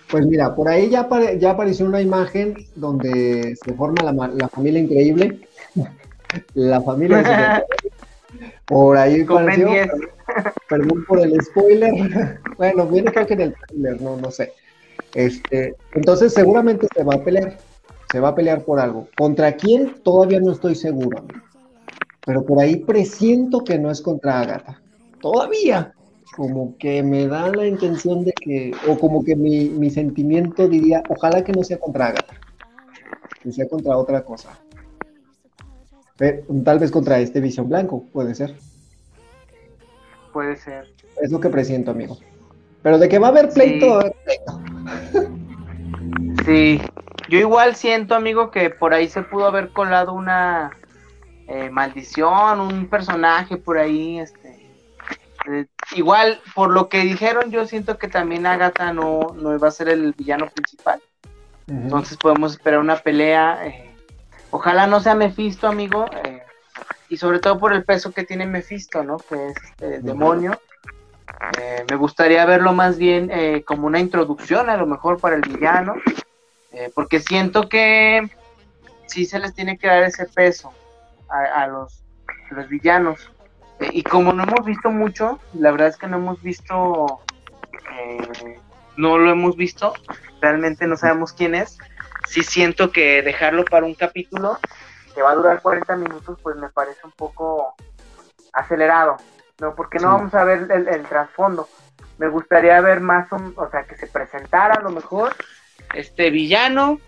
Pues 0.10 0.26
mira, 0.26 0.56
por 0.56 0.68
ahí 0.68 0.90
ya, 0.90 1.08
ya 1.38 1.52
apareció 1.52 1.86
una 1.86 2.02
imagen 2.02 2.66
donde 2.76 3.56
se 3.64 3.74
forma 3.74 4.04
la, 4.04 4.48
familia 4.50 4.82
increíble. 4.82 5.40
la 6.54 6.82
familia 6.82 7.64
Por 8.66 8.98
ahí 8.98 9.22
apareció, 9.22 9.70
perdón 10.70 11.06
por 11.08 11.22
el 11.22 11.42
spoiler. 11.42 12.40
bueno, 12.58 12.86
viene 12.86 13.12
creo 13.12 13.26
que 13.26 13.34
en 13.34 13.42
el 13.42 13.56
trailer, 13.56 14.02
no, 14.02 14.18
no 14.18 14.30
sé. 14.30 14.52
Este, 15.14 15.76
entonces 15.94 16.34
seguramente 16.34 16.88
se 16.94 17.04
va 17.04 17.16
a 17.16 17.24
pelear. 17.24 17.58
Se 18.12 18.20
va 18.20 18.30
a 18.30 18.36
pelear 18.36 18.64
por 18.64 18.80
algo. 18.80 19.08
¿Contra 19.18 19.54
quién? 19.54 19.96
Todavía 20.04 20.42
no 20.42 20.52
estoy 20.52 20.76
seguro. 20.76 21.26
Pero 22.28 22.46
por 22.46 22.60
ahí 22.60 22.76
presiento 22.76 23.64
que 23.64 23.80
no 23.80 23.90
es 23.90 24.02
contra 24.02 24.42
Agatha. 24.42 24.82
Todavía. 25.22 25.94
Como 26.36 26.78
que 26.78 27.02
me 27.02 27.26
da 27.26 27.48
la 27.48 27.66
intención 27.66 28.26
de 28.26 28.34
que, 28.34 28.74
o 28.86 29.00
como 29.00 29.24
que 29.24 29.38
mi, 29.38 29.90
sentimiento 29.90 30.68
diría, 30.68 31.02
ojalá 31.08 31.42
que 31.42 31.54
no 31.54 31.64
sea 31.64 31.80
contra 31.80 32.08
Agatha. 32.08 32.34
Que 33.42 33.54
sea 33.54 33.70
contra 33.70 33.96
otra 33.96 34.26
cosa. 34.26 34.50
tal 36.66 36.80
vez 36.80 36.92
contra 36.92 37.18
este 37.20 37.40
Visión 37.40 37.70
Blanco, 37.70 38.04
puede 38.12 38.36
ser. 38.36 38.54
Puede 40.34 40.58
ser. 40.58 40.94
Es 41.22 41.32
lo 41.32 41.40
que 41.40 41.48
presiento, 41.48 41.92
amigo. 41.92 42.18
Pero 42.84 43.00
de 43.00 43.08
que 43.08 43.20
va 43.20 43.28
a 43.28 43.30
haber 43.30 43.50
pleito, 43.52 44.02
pleito. 44.26 44.62
Sí, 46.46 46.82
yo 47.30 47.40
igual 47.40 47.76
siento, 47.76 48.16
amigo, 48.16 48.52
que 48.52 48.70
por 48.70 48.94
ahí 48.94 49.08
se 49.08 49.22
pudo 49.22 49.46
haber 49.46 49.70
colado 49.70 50.14
una 50.14 50.72
eh, 51.48 51.70
maldición, 51.70 52.60
un 52.60 52.88
personaje 52.88 53.58
por 53.58 53.78
ahí, 53.78 54.20
este. 54.20 54.70
Eh, 55.50 55.66
igual, 55.96 56.42
por 56.54 56.72
lo 56.72 56.90
que 56.90 57.02
dijeron, 57.02 57.52
yo 57.52 57.66
siento 57.66 57.98
que 57.98 58.08
también 58.08 58.46
Agatha 58.46 58.92
no, 58.92 59.36
no 59.36 59.56
iba 59.56 59.68
a 59.68 59.72
ser 59.72 59.90
el 59.90 60.14
villano 60.14 60.50
principal. 60.50 61.02
Entonces 61.68 62.18
podemos 62.18 62.54
esperar 62.54 62.80
una 62.80 62.98
pelea. 62.98 63.66
Eh, 63.66 63.96
ojalá 64.52 64.88
no 64.88 65.00
sea 65.00 65.16
Mephisto, 65.16 65.68
amigo. 65.68 66.06
y 67.10 67.18
sobre 67.18 67.40
todo 67.40 67.60
por 67.60 67.74
el 67.74 67.84
peso 67.84 68.12
que 68.12 68.24
tiene 68.24 68.46
Mephisto, 68.46 69.04
¿no? 69.04 69.18
Que 69.18 69.50
es 69.50 69.58
este, 69.64 70.00
demonio. 70.00 70.60
me 71.90 71.96
gustaría 71.96 72.46
verlo 72.46 72.74
más 72.74 72.98
bien 72.98 73.32
como 73.66 73.88
una 73.88 74.00
introducción, 74.00 74.70
a 74.70 74.78
lo 74.78 74.86
mejor, 74.86 75.20
para 75.20 75.36
el 75.36 75.42
villano. 75.42 75.96
Eh, 76.72 76.92
porque 76.94 77.20
siento 77.20 77.70
que 77.70 78.30
sí 79.08 79.26
se 79.26 79.40
les 79.40 79.54
tiene 79.54 79.78
que 79.78 79.88
dar 79.88 80.04
ese 80.04 80.26
peso 80.26 80.72
a, 81.30 81.68
los, 81.68 82.04
los, 82.52 82.68
villanos. 82.68 83.32
Eh, 83.80 83.90
y 83.94 84.04
como 84.04 84.34
no 84.34 84.44
hemos 84.44 84.66
visto 84.66 84.90
mucho, 84.90 85.40
la 85.54 85.72
verdad 85.72 85.88
es 85.88 85.98
que 85.98 86.08
no 86.08 86.18
hemos 86.18 86.42
visto, 86.42 87.22
eh, 87.94 88.60
no 88.98 89.18
lo 89.18 89.32
hemos 89.32 89.56
visto, 89.56 89.94
realmente 90.42 90.88
no 90.88 90.98
sabemos 90.98 91.34
quién 91.34 91.56
es. 91.56 91.78
Sí 92.28 92.44
siento 92.44 92.92
que 92.92 93.22
dejarlo 93.22 93.64
para 93.66 93.86
un 93.86 93.96
capítulo 93.96 94.58
que 95.16 95.22
va 95.22 95.32
a 95.32 95.36
durar 95.36 95.62
40 95.62 95.96
minutos, 95.96 96.38
pues 96.42 96.56
me 96.58 96.70
parece 96.70 97.00
un 97.04 97.12
poco 97.12 97.76
acelerado, 98.54 99.18
¿no? 99.60 99.76
Porque 99.76 100.00
no 100.00 100.10
vamos 100.10 100.34
a 100.34 100.44
ver 100.44 100.68
el, 100.72 100.88
el 100.88 101.04
trasfondo. 101.04 101.68
Me 102.18 102.28
gustaría 102.28 102.80
ver 102.82 103.00
más, 103.00 103.28
o 103.32 103.70
sea, 103.70 103.84
que 103.84 103.96
se 103.96 104.08
presentara 104.08 104.76
a 104.76 104.82
lo 104.82 104.90
mejor 104.90 105.36
este 105.94 106.30
villano, 106.30 107.00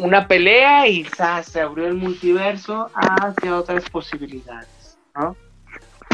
una 0.00 0.26
pelea 0.26 0.88
y 0.88 1.04
se 1.44 1.60
abrió 1.60 1.86
el 1.86 1.94
multiverso 1.94 2.90
hacia 2.94 3.56
otras 3.56 3.88
posibilidades, 3.90 4.98
¿no? 5.14 5.36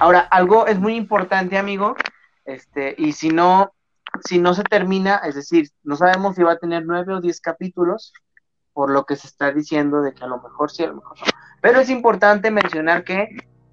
Ahora, 0.00 0.20
algo 0.20 0.66
es 0.66 0.78
muy 0.78 0.96
importante, 0.96 1.56
amigo, 1.56 1.96
este, 2.44 2.94
y 2.98 3.12
si 3.12 3.30
no, 3.30 3.72
si 4.24 4.38
no 4.38 4.54
se 4.54 4.64
termina, 4.64 5.16
es 5.24 5.36
decir, 5.36 5.70
no 5.84 5.96
sabemos 5.96 6.34
si 6.34 6.42
va 6.42 6.52
a 6.52 6.58
tener 6.58 6.84
nueve 6.84 7.14
o 7.14 7.20
diez 7.20 7.40
capítulos, 7.40 8.12
por 8.72 8.90
lo 8.90 9.04
que 9.06 9.16
se 9.16 9.28
está 9.28 9.52
diciendo 9.52 10.02
de 10.02 10.12
que 10.12 10.24
a 10.24 10.28
lo 10.28 10.42
mejor 10.42 10.70
sí, 10.70 10.84
a 10.84 10.88
lo 10.88 10.96
mejor 10.96 11.18
no. 11.18 11.26
Pero 11.62 11.80
es 11.80 11.88
importante 11.88 12.50
mencionar 12.50 13.04
que 13.04 13.28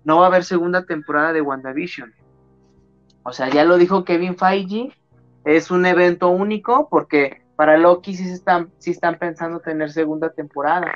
no 0.05 0.19
va 0.19 0.25
a 0.25 0.27
haber 0.27 0.45
segunda 0.45 0.85
temporada 0.85 1.33
de 1.33 1.41
WandaVision. 1.41 2.13
O 3.23 3.33
sea, 3.33 3.49
ya 3.49 3.65
lo 3.65 3.77
dijo 3.77 4.05
Kevin 4.05 4.37
Feige, 4.37 4.95
es 5.43 5.71
un 5.71 5.85
evento 5.85 6.29
único 6.29 6.87
porque 6.89 7.42
para 7.55 7.77
Loki 7.77 8.15
sí, 8.15 8.25
se 8.25 8.33
están, 8.33 8.71
sí 8.79 8.91
están 8.91 9.17
pensando 9.17 9.59
tener 9.59 9.91
segunda 9.91 10.29
temporada. 10.29 10.93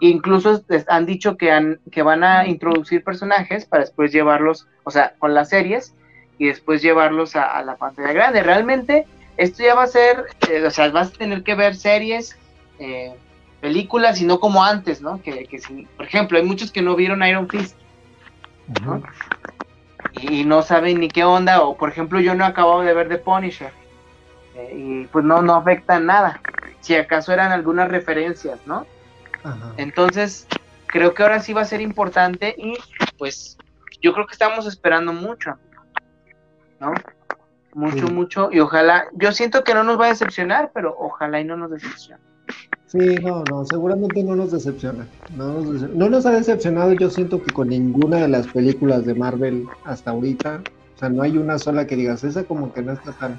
Incluso 0.00 0.62
han 0.86 1.06
dicho 1.06 1.36
que, 1.36 1.50
han, 1.50 1.80
que 1.90 2.02
van 2.02 2.22
a 2.22 2.46
introducir 2.46 3.02
personajes 3.02 3.66
para 3.66 3.82
después 3.82 4.12
llevarlos, 4.12 4.66
o 4.84 4.90
sea, 4.90 5.14
con 5.18 5.34
las 5.34 5.48
series 5.48 5.94
y 6.38 6.46
después 6.46 6.82
llevarlos 6.82 7.34
a, 7.34 7.62
la 7.62 7.76
pantalla 7.76 8.12
grande. 8.12 8.42
Realmente 8.42 9.06
esto 9.36 9.62
ya 9.62 9.74
va 9.74 9.82
a 9.82 9.88
ser, 9.88 10.24
eh, 10.48 10.64
o 10.64 10.70
sea, 10.70 10.88
vas 10.90 11.08
a 11.08 11.18
tener 11.18 11.42
que 11.42 11.56
ver 11.56 11.74
series, 11.74 12.38
eh, 12.78 13.12
películas 13.60 14.20
y 14.20 14.24
no 14.24 14.38
como 14.38 14.64
antes, 14.64 15.02
¿no? 15.02 15.20
Que, 15.20 15.46
que 15.46 15.60
por 15.96 16.06
ejemplo, 16.06 16.38
hay 16.38 16.44
muchos 16.44 16.70
que 16.70 16.80
no 16.80 16.94
vieron 16.94 17.24
Iron 17.24 17.48
Fist, 17.48 17.76
Y, 20.20 20.40
y 20.40 20.44
no 20.44 20.62
saben 20.62 21.00
ni 21.00 21.08
qué 21.08 21.24
onda, 21.24 21.62
o 21.62 21.76
por 21.76 21.90
ejemplo, 21.90 22.20
yo 22.20 22.36
no 22.36 22.44
he 22.44 22.46
acabado 22.46 22.82
de 22.82 22.94
ver 22.94 23.08
The 23.08 23.18
Punisher 23.18 23.72
y 24.74 25.06
pues 25.06 25.24
no, 25.24 25.42
no 25.42 25.54
afecta 25.56 26.00
nada. 26.00 26.40
Si 26.80 26.94
acaso 26.94 27.32
eran 27.32 27.52
algunas 27.52 27.88
referencias, 27.88 28.58
¿no? 28.66 28.86
Entonces, 29.76 30.46
creo 30.86 31.14
que 31.14 31.22
ahora 31.22 31.40
sí 31.40 31.52
va 31.52 31.62
a 31.62 31.66
ser 31.66 31.80
importante 31.80 32.54
y 32.58 32.76
pues 33.16 33.56
yo 34.02 34.12
creo 34.12 34.26
que 34.26 34.32
estamos 34.32 34.66
esperando 34.66 35.12
mucho, 35.12 35.54
¿no? 36.80 36.92
Mucho, 37.74 38.08
mucho, 38.08 38.48
y 38.50 38.60
ojalá, 38.60 39.06
yo 39.12 39.30
siento 39.32 39.62
que 39.62 39.74
no 39.74 39.84
nos 39.84 40.00
va 40.00 40.06
a 40.06 40.08
decepcionar, 40.08 40.70
pero 40.74 40.96
ojalá 40.98 41.40
y 41.40 41.44
no 41.44 41.56
nos 41.56 41.70
decepcione. 41.70 42.20
Sí, 42.86 43.16
no, 43.16 43.44
no, 43.50 43.64
seguramente 43.66 44.24
no 44.24 44.34
nos 44.34 44.50
decepciona. 44.50 45.06
No 45.36 45.60
nos, 45.60 45.82
no 45.82 46.08
nos 46.08 46.26
ha 46.26 46.32
decepcionado, 46.32 46.92
yo 46.94 47.10
siento 47.10 47.42
que 47.42 47.52
con 47.52 47.68
ninguna 47.68 48.16
de 48.16 48.28
las 48.28 48.46
películas 48.46 49.04
de 49.04 49.14
Marvel 49.14 49.66
hasta 49.84 50.10
ahorita, 50.10 50.62
o 50.96 50.98
sea, 50.98 51.10
no 51.10 51.22
hay 51.22 51.36
una 51.36 51.58
sola 51.58 51.86
que 51.86 51.96
digas, 51.96 52.24
esa 52.24 52.44
como 52.44 52.72
que 52.72 52.82
no 52.82 52.92
está 52.92 53.12
tan 53.12 53.38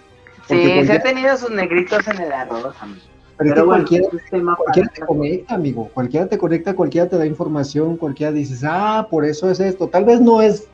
sí, 0.49 0.85
se 0.85 0.93
ha 0.93 1.01
tenido 1.01 1.37
sus 1.37 1.51
negritos 1.51 2.07
en 2.07 2.21
el 2.21 2.31
arroz, 2.31 2.75
amigo. 2.81 3.01
Pero, 3.37 3.65
cualquiera, 3.65 4.09
te 4.09 5.05
conecta, 5.05 5.55
amigo. 5.55 5.89
Cualquiera 5.93 6.27
te 6.27 6.37
conecta, 6.37 6.75
cualquiera 6.75 7.07
te 7.07 7.17
da 7.17 7.25
información, 7.25 7.95
cualquiera 7.95 8.33
dices, 8.33 8.65
ah, 8.67 9.07
por 9.09 9.23
eso 9.23 9.49
es 9.49 9.61
esto. 9.61 9.87
Tal 9.87 10.03
vez 10.03 10.19
no 10.19 10.41
es, 10.41 10.67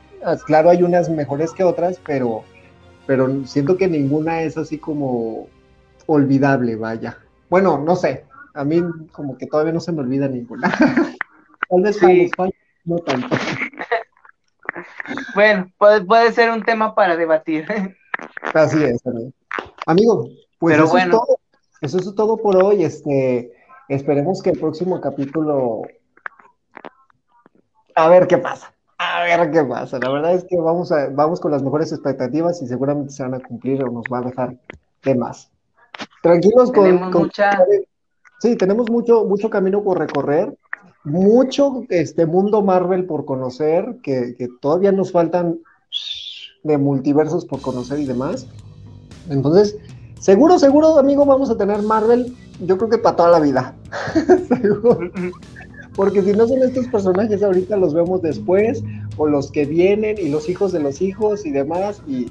claro, 0.46 0.70
hay 0.70 0.82
unas 0.82 1.08
mejores 1.08 1.52
que 1.52 1.62
otras, 1.62 2.00
pero, 2.04 2.42
pero 3.06 3.46
siento 3.46 3.76
que 3.76 3.86
ninguna 3.86 4.42
es 4.42 4.58
así 4.58 4.78
como 4.78 5.48
olvidable, 6.06 6.74
vaya. 6.74 7.18
Bueno, 7.48 7.78
no 7.78 7.94
sé. 7.94 8.24
A 8.54 8.64
mí 8.64 8.82
como 9.12 9.38
que 9.38 9.46
todavía 9.46 9.72
no 9.72 9.80
se 9.80 9.92
me 9.92 10.00
olvida 10.00 10.26
ninguna. 10.26 10.68
Tal 11.68 11.82
vez 11.82 11.96
sí. 11.98 12.30
no 12.84 12.98
tanto. 12.98 13.36
bueno, 15.34 15.70
puede, 15.78 16.04
puede 16.04 16.32
ser 16.32 16.50
un 16.50 16.62
tema 16.62 16.94
para 16.94 17.16
debatir. 17.16 17.66
Así 18.54 18.82
es, 18.82 19.06
amigo. 19.06 19.32
Amigo, 19.86 20.28
pues 20.58 20.76
eso, 20.78 20.98
es 20.98 21.10
todo, 21.10 21.38
eso 21.80 21.98
es 21.98 22.14
todo 22.14 22.36
por 22.36 22.62
hoy. 22.62 22.84
Este, 22.84 23.52
esperemos 23.88 24.42
que 24.42 24.50
el 24.50 24.58
próximo 24.58 25.00
capítulo. 25.00 25.82
A 27.94 28.08
ver 28.08 28.26
qué 28.26 28.38
pasa. 28.38 28.72
A 28.98 29.22
ver 29.24 29.50
qué 29.50 29.62
pasa. 29.64 29.98
La 29.98 30.10
verdad 30.10 30.34
es 30.34 30.44
que 30.44 30.56
vamos, 30.56 30.90
a, 30.92 31.08
vamos 31.08 31.40
con 31.40 31.50
las 31.50 31.62
mejores 31.62 31.92
expectativas 31.92 32.62
y 32.62 32.66
seguramente 32.66 33.12
se 33.12 33.22
van 33.22 33.34
a 33.34 33.40
cumplir 33.40 33.82
o 33.84 33.90
nos 33.90 34.04
va 34.12 34.18
a 34.18 34.22
dejar 34.22 34.56
temas. 35.02 35.50
Tranquilos 36.22 36.72
con, 36.72 37.10
mucha... 37.10 37.64
Sí, 38.40 38.56
tenemos 38.56 38.90
mucho, 38.90 39.24
mucho 39.24 39.48
camino 39.48 39.82
por 39.82 39.98
recorrer, 39.98 40.54
mucho 41.04 41.84
este 41.88 42.26
mundo 42.26 42.62
Marvel 42.62 43.06
por 43.06 43.24
conocer, 43.24 43.96
que, 44.02 44.34
que 44.36 44.48
todavía 44.60 44.92
nos 44.92 45.12
faltan 45.12 45.60
de 46.66 46.78
multiversos 46.78 47.44
por 47.44 47.60
conocer 47.60 47.98
y 47.98 48.06
demás. 48.06 48.46
Entonces, 49.28 49.76
seguro, 50.20 50.58
seguro, 50.58 50.98
amigo, 50.98 51.24
vamos 51.24 51.50
a 51.50 51.56
tener 51.56 51.82
Marvel, 51.82 52.36
yo 52.60 52.76
creo 52.76 52.90
que 52.90 52.98
para 52.98 53.16
toda 53.16 53.30
la 53.30 53.40
vida. 53.40 53.74
Porque 55.96 56.22
si 56.22 56.32
no 56.32 56.46
son 56.46 56.62
estos 56.62 56.86
personajes 56.88 57.42
ahorita 57.42 57.76
los 57.76 57.94
vemos 57.94 58.20
después, 58.20 58.84
o 59.16 59.26
los 59.26 59.50
que 59.50 59.64
vienen, 59.64 60.16
y 60.18 60.28
los 60.28 60.48
hijos 60.48 60.72
de 60.72 60.80
los 60.80 61.00
hijos 61.00 61.46
y 61.46 61.50
demás, 61.50 62.02
y 62.06 62.30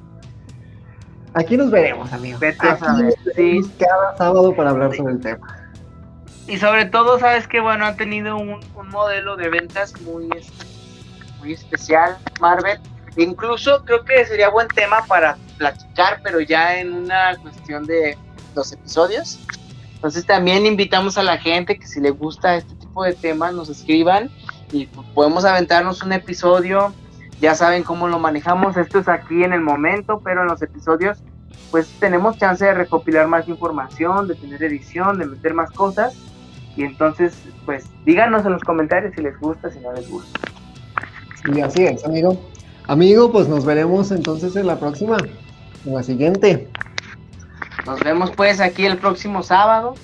aquí 1.33 1.57
nos 1.57 1.71
veremos, 1.71 2.13
amigo. 2.13 2.37
Aquí 2.37 3.61
cada 3.79 4.17
sábado 4.17 4.55
para 4.55 4.69
hablar 4.69 4.95
sobre 4.95 5.13
el 5.13 5.19
tema. 5.19 5.65
Y 6.47 6.57
sobre 6.57 6.85
todo, 6.85 7.17
sabes 7.17 7.47
que 7.47 7.59
bueno, 7.59 7.85
han 7.85 7.97
tenido 7.97 8.37
un, 8.37 8.59
modelo 8.91 9.35
de 9.35 9.49
ventas 9.49 9.99
muy, 10.01 10.29
muy 11.39 11.53
especial, 11.53 12.17
Marvel. 12.39 12.79
Incluso 13.17 13.83
creo 13.85 14.03
que 14.03 14.25
sería 14.25 14.49
buen 14.49 14.67
tema 14.67 15.05
para 15.07 15.37
platicar, 15.57 16.19
pero 16.23 16.41
ya 16.41 16.79
en 16.79 16.93
una 16.93 17.35
cuestión 17.37 17.85
de 17.85 18.17
los 18.55 18.71
episodios. 18.71 19.39
Entonces 19.95 20.25
también 20.25 20.65
invitamos 20.65 21.17
a 21.17 21.23
la 21.23 21.37
gente 21.37 21.79
que 21.79 21.87
si 21.87 21.99
le 21.99 22.11
gusta 22.11 22.55
este 22.55 22.75
tipo 22.75 23.03
de 23.03 23.13
temas 23.13 23.53
nos 23.53 23.69
escriban 23.69 24.29
y 24.71 24.87
podemos 25.13 25.45
aventarnos 25.45 26.03
un 26.03 26.13
episodio 26.13 26.93
ya 27.41 27.53
saben 27.53 27.83
cómo 27.83 28.07
lo 28.07 28.17
manejamos, 28.17 28.77
esto 28.77 28.99
es 28.99 29.07
aquí 29.07 29.43
en 29.43 29.53
el 29.53 29.61
momento, 29.61 30.21
pero 30.23 30.41
en 30.41 30.47
los 30.47 30.61
episodios 30.61 31.17
pues 31.71 31.87
tenemos 31.99 32.37
chance 32.37 32.63
de 32.63 32.73
recopilar 32.73 33.27
más 33.27 33.47
información, 33.49 34.27
de 34.27 34.35
tener 34.35 34.63
edición, 34.63 35.17
de 35.17 35.25
meter 35.25 35.53
más 35.53 35.71
cosas. 35.71 36.15
Y 36.77 36.83
entonces, 36.83 37.37
pues 37.65 37.85
díganos 38.05 38.45
en 38.45 38.53
los 38.53 38.63
comentarios 38.63 39.13
si 39.15 39.21
les 39.21 39.37
gusta, 39.39 39.69
si 39.69 39.79
no 39.79 39.91
les 39.91 40.09
gusta. 40.09 40.39
Y 41.53 41.59
así 41.59 41.85
es, 41.85 42.05
amigo. 42.05 42.39
Amigo, 42.87 43.31
pues 43.31 43.47
nos 43.47 43.65
veremos 43.65 44.11
entonces 44.11 44.55
en 44.55 44.67
la 44.67 44.79
próxima, 44.79 45.17
en 45.85 45.93
la 45.93 46.03
siguiente. 46.03 46.69
Nos 47.85 47.99
vemos 48.01 48.31
pues 48.31 48.59
aquí 48.59 48.85
el 48.85 48.97
próximo 48.97 49.41
sábado. 49.41 49.95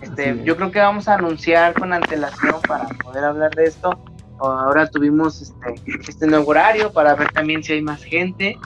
Este, 0.00 0.42
yo 0.44 0.56
creo 0.56 0.70
que 0.70 0.80
vamos 0.80 1.06
a 1.06 1.14
anunciar 1.14 1.74
con 1.74 1.92
antelación 1.92 2.56
para 2.66 2.88
poder 2.88 3.24
hablar 3.24 3.54
de 3.54 3.64
esto. 3.64 3.98
Ahora 4.40 4.88
tuvimos 4.88 5.42
este, 5.42 5.74
este 6.08 6.26
nuevo 6.26 6.50
horario 6.50 6.92
para 6.92 7.14
ver 7.14 7.30
también 7.30 7.62
si 7.62 7.74
hay 7.74 7.82
más 7.82 8.02
gente. 8.02 8.58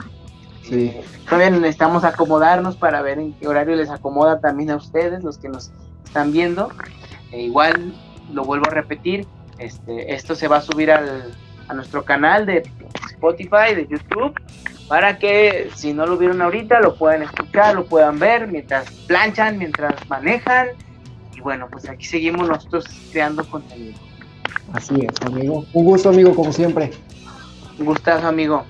Sí. 0.63 0.99
Todavía 1.25 1.51
necesitamos 1.51 2.03
acomodarnos 2.03 2.75
para 2.75 3.01
ver 3.03 3.19
en 3.19 3.33
qué 3.33 3.47
horario 3.47 3.75
les 3.75 3.89
acomoda 3.89 4.39
también 4.39 4.71
a 4.71 4.77
ustedes, 4.77 5.23
los 5.23 5.37
que 5.37 5.47
nos 5.47 5.71
están 6.03 6.31
viendo. 6.31 6.69
E 7.31 7.43
igual, 7.43 7.93
lo 8.33 8.43
vuelvo 8.43 8.65
a 8.67 8.71
repetir, 8.71 9.27
este, 9.59 10.13
esto 10.13 10.33
se 10.33 10.47
va 10.47 10.57
a 10.57 10.61
subir 10.61 10.91
al, 10.91 11.31
a 11.69 11.73
nuestro 11.73 12.03
canal 12.03 12.45
de 12.45 12.69
Spotify, 13.11 13.75
de 13.75 13.87
YouTube, 13.89 14.33
para 14.87 15.17
que 15.17 15.69
si 15.75 15.93
no 15.93 16.05
lo 16.05 16.17
vieron 16.17 16.41
ahorita, 16.41 16.81
lo 16.81 16.95
puedan 16.95 17.23
escuchar, 17.23 17.75
lo 17.75 17.85
puedan 17.85 18.19
ver 18.19 18.47
mientras 18.47 18.91
planchan, 19.07 19.57
mientras 19.57 19.93
manejan. 20.09 20.67
Y 21.35 21.41
bueno, 21.41 21.67
pues 21.71 21.87
aquí 21.87 22.05
seguimos 22.05 22.47
nosotros 22.47 22.85
creando 23.11 23.47
contenido. 23.49 23.97
Así 24.73 24.95
es, 24.95 25.25
amigo. 25.25 25.65
Un 25.73 25.85
gusto, 25.85 26.09
amigo, 26.09 26.35
como 26.35 26.51
siempre. 26.51 26.91
Un 27.77 27.85
gustazo, 27.85 28.27
amigo. 28.27 28.65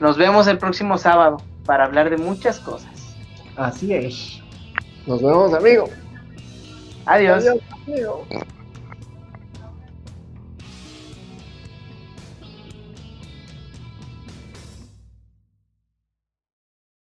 Nos 0.00 0.16
vemos 0.16 0.46
el 0.46 0.58
próximo 0.58 0.96
sábado 0.96 1.42
para 1.66 1.84
hablar 1.84 2.08
de 2.08 2.16
muchas 2.16 2.58
cosas. 2.60 2.90
Así 3.56 3.92
es. 3.94 4.40
Nos 5.06 5.20
vemos, 5.22 5.52
amigo. 5.52 5.88
Adiós. 7.06 7.44
Adiós 7.44 7.60
amigo. 7.86 8.26